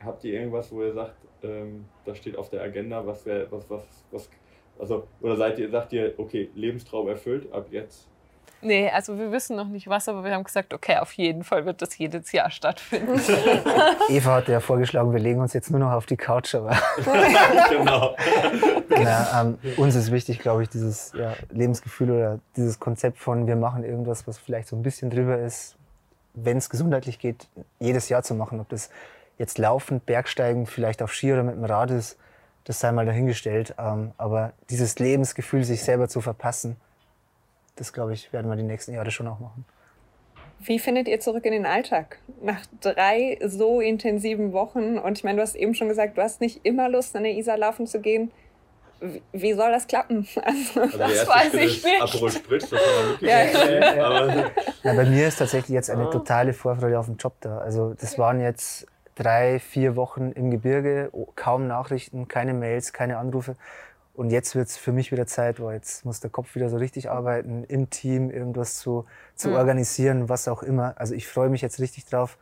[0.00, 3.68] habt ihr irgendwas, wo ihr sagt, ähm, das steht auf der Agenda, was wäre, was,
[3.68, 4.30] was, was,
[4.78, 8.08] also, oder seid ihr, sagt ihr, okay, Lebenstraum erfüllt, ab jetzt
[8.64, 11.66] Nee, also wir wissen noch nicht was, aber wir haben gesagt, okay, auf jeden Fall
[11.66, 13.20] wird das jedes Jahr stattfinden.
[14.08, 16.76] Eva hat ja vorgeschlagen, wir legen uns jetzt nur noch auf die Couch, aber.
[17.68, 18.14] genau.
[18.88, 23.56] Na, ähm, uns ist wichtig, glaube ich, dieses ja, Lebensgefühl oder dieses Konzept von, wir
[23.56, 25.74] machen irgendwas, was vielleicht so ein bisschen drüber ist,
[26.34, 27.48] wenn es gesundheitlich geht,
[27.80, 28.60] jedes Jahr zu machen.
[28.60, 28.90] Ob das
[29.38, 32.16] jetzt laufend, Bergsteigen, vielleicht auf Ski oder mit dem Rad ist,
[32.62, 33.74] das sei mal dahingestellt.
[33.76, 36.76] Ähm, aber dieses Lebensgefühl, sich selber zu verpassen,
[37.76, 39.64] das, glaube ich, werden wir die nächsten Jahre schon auch machen.
[40.64, 42.18] Wie findet ihr zurück in den Alltag?
[42.40, 46.40] Nach drei so intensiven Wochen, und ich meine, du hast eben schon gesagt, du hast
[46.40, 48.30] nicht immer Lust, an der Isar laufen zu gehen.
[49.32, 50.28] Wie soll das klappen?
[50.36, 52.02] Also, also das weiß ich nicht.
[52.02, 53.44] Aperol Spritz, das war wirklich ja.
[53.96, 54.50] ja.
[54.84, 57.58] ja, Bei mir ist tatsächlich jetzt eine totale Vorfreude auf den Job da.
[57.58, 63.56] Also das waren jetzt drei, vier Wochen im Gebirge, kaum Nachrichten, keine Mails, keine Anrufe.
[64.14, 66.76] Und jetzt wird es für mich wieder Zeit, wo jetzt muss der Kopf wieder so
[66.76, 69.54] richtig arbeiten, im Team irgendwas zu, zu mhm.
[69.54, 70.94] organisieren, was auch immer.
[70.98, 72.36] Also ich freue mich jetzt richtig drauf,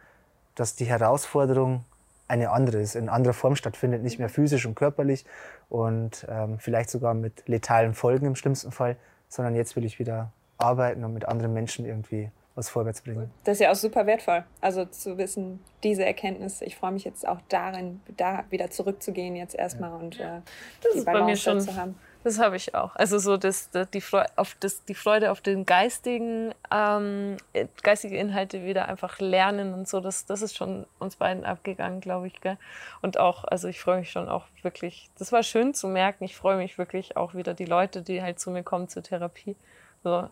[0.56, 1.84] dass die Herausforderung
[2.26, 5.24] eine andere ist, in anderer Form stattfindet, nicht mehr physisch und körperlich
[5.68, 8.96] und ähm, vielleicht sogar mit letalen Folgen im schlimmsten Fall,
[9.28, 13.30] sondern jetzt will ich wieder arbeiten und mit anderen Menschen irgendwie was vorwärts bringen.
[13.44, 14.44] Das ist ja auch super wertvoll.
[14.60, 19.54] Also zu wissen, diese Erkenntnis, ich freue mich jetzt auch darin, da wieder zurückzugehen jetzt
[19.54, 19.96] erstmal ja.
[19.96, 20.40] und äh,
[20.82, 21.94] das die Balance zu haben.
[22.22, 22.94] Das habe ich auch.
[22.96, 27.38] Also so das, das, die, Freude auf das, die Freude auf den geistigen, ähm,
[27.82, 32.26] geistige Inhalte wieder einfach lernen und so, das, das ist schon uns beiden abgegangen, glaube
[32.26, 32.40] ich.
[32.42, 32.58] Gell?
[33.00, 36.36] Und auch, also ich freue mich schon auch wirklich, das war schön zu merken, ich
[36.36, 39.56] freue mich wirklich auch wieder die Leute, die halt zu mir kommen zur Therapie.
[40.04, 40.28] So,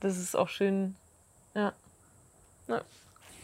[0.00, 0.96] das ist auch schön,
[1.58, 1.72] ja.
[2.68, 2.80] ja.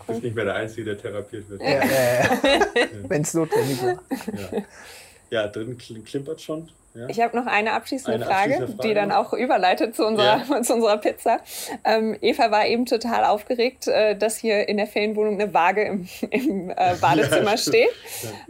[0.06, 1.60] Du bist nicht mehr der Einzige, der therapiert wird.
[1.62, 3.08] Ja, ja, ja.
[3.08, 4.02] Wenn es notwendig war.
[4.32, 4.62] Ja,
[5.30, 6.68] ja drin klimpert schon.
[6.94, 7.08] Ja.
[7.08, 10.44] Ich habe noch eine abschließende, eine Frage, abschließende, Frage, die dann auch überleitet zu unserer,
[10.48, 10.62] ja.
[10.62, 11.40] zu unserer Pizza.
[11.82, 16.08] Ähm, Eva war eben total aufgeregt, äh, dass hier in der Ferienwohnung eine Waage im,
[16.30, 17.90] im äh, Badezimmer ja, steht.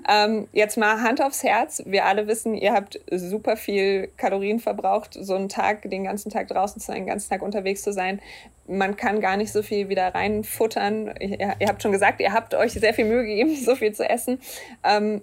[0.07, 1.83] Ähm, jetzt mal Hand aufs Herz.
[1.87, 6.49] Wir alle wissen, ihr habt super viel Kalorien verbraucht, so einen Tag, den ganzen Tag
[6.49, 8.21] draußen zu sein, den ganzen Tag unterwegs zu sein.
[8.67, 11.15] Man kann gar nicht so viel wieder reinfuttern.
[11.19, 14.07] Ihr, ihr habt schon gesagt, ihr habt euch sehr viel Mühe gegeben, so viel zu
[14.07, 14.39] essen.
[14.83, 15.23] Ähm,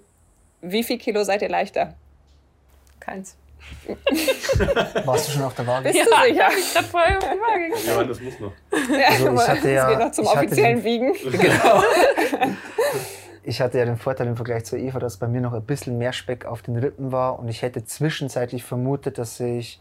[0.60, 1.94] wie viel Kilo seid ihr leichter?
[3.04, 3.36] Keins.
[5.04, 5.84] Warst du schon auf der Waage?
[5.84, 6.48] Bist ja, du sicher?
[6.56, 8.52] Ich gerade vorher auf der Waage Ja, das muss noch.
[8.90, 11.14] Ja, also ich hatte ja, geht noch zum offiziellen den, Wiegen.
[11.32, 11.82] Genau.
[13.44, 15.98] Ich hatte ja den Vorteil im Vergleich zu Eva, dass bei mir noch ein bisschen
[15.98, 19.80] mehr Speck auf den Rippen war und ich hätte zwischenzeitlich vermutet, dass ich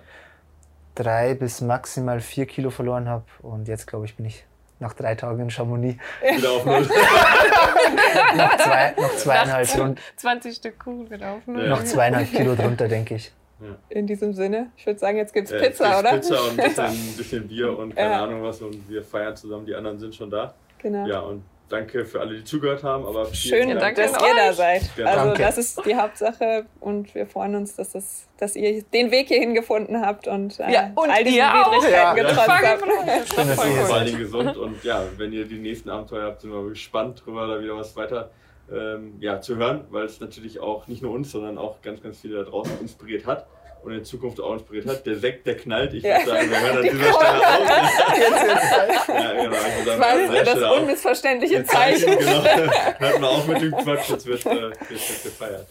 [0.95, 4.45] drei bis maximal vier Kilo verloren habe und jetzt glaube ich bin ich
[4.81, 6.01] nach drei Tagen in Chamonix.
[6.21, 6.81] Wieder auf Null.
[8.35, 9.99] noch, zwei, noch zweieinhalb rund.
[10.17, 11.63] 20 Stück Kuchen wieder auf Null.
[11.63, 11.69] Ja.
[11.69, 13.31] Noch zweieinhalb Kilo drunter, denke ich.
[13.61, 13.77] Ja.
[13.89, 16.13] In diesem Sinne, ich würde sagen, jetzt gibt es äh, Pizza, oder?
[16.13, 18.23] Pizza und ein bisschen, ein bisschen Bier und keine ja.
[18.23, 20.55] Ahnung was und wir feiern zusammen, die anderen sind schon da.
[20.79, 21.05] Genau.
[21.05, 23.05] Ja, und danke für alle, die zugehört haben.
[23.05, 24.89] Aber Schön, Dank, dass ihr da seid.
[24.97, 25.41] Ja, also danke.
[25.41, 29.53] das ist die Hauptsache und wir freuen uns, dass, das, dass ihr den Weg hierhin
[29.53, 32.13] gefunden habt und, äh, ja, und all diese Widrigkeiten ja.
[32.13, 33.33] getrotzt habt.
[33.33, 36.51] Schön, dass ihr Vor allem gesund und ja, wenn ihr die nächsten Abenteuer habt, sind
[36.51, 38.31] wir gespannt drüber, da wieder was weiter
[38.71, 42.19] ähm, ja, zu hören, weil es natürlich auch nicht nur uns, sondern auch ganz, ganz
[42.19, 43.47] viele da draußen inspiriert hat
[43.83, 45.05] und in Zukunft auch inspiriert hat.
[45.05, 45.93] Der Sekt, der knallt.
[45.93, 49.07] Ich würde sagen, wir hören an dieser Stelle auf.
[49.07, 49.57] ja, genau.
[49.57, 52.17] Also das war das unmissverständliche Zeichen.
[52.17, 52.43] genau.
[52.99, 55.67] Hört mal auf mit dem Quatsch, jetzt wird, äh, jetzt wird gefeiert.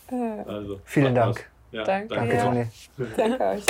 [0.47, 1.49] Also, Vielen Dank.
[1.73, 2.67] Ja, danke, danke, Toni.
[3.17, 3.63] Danke euch.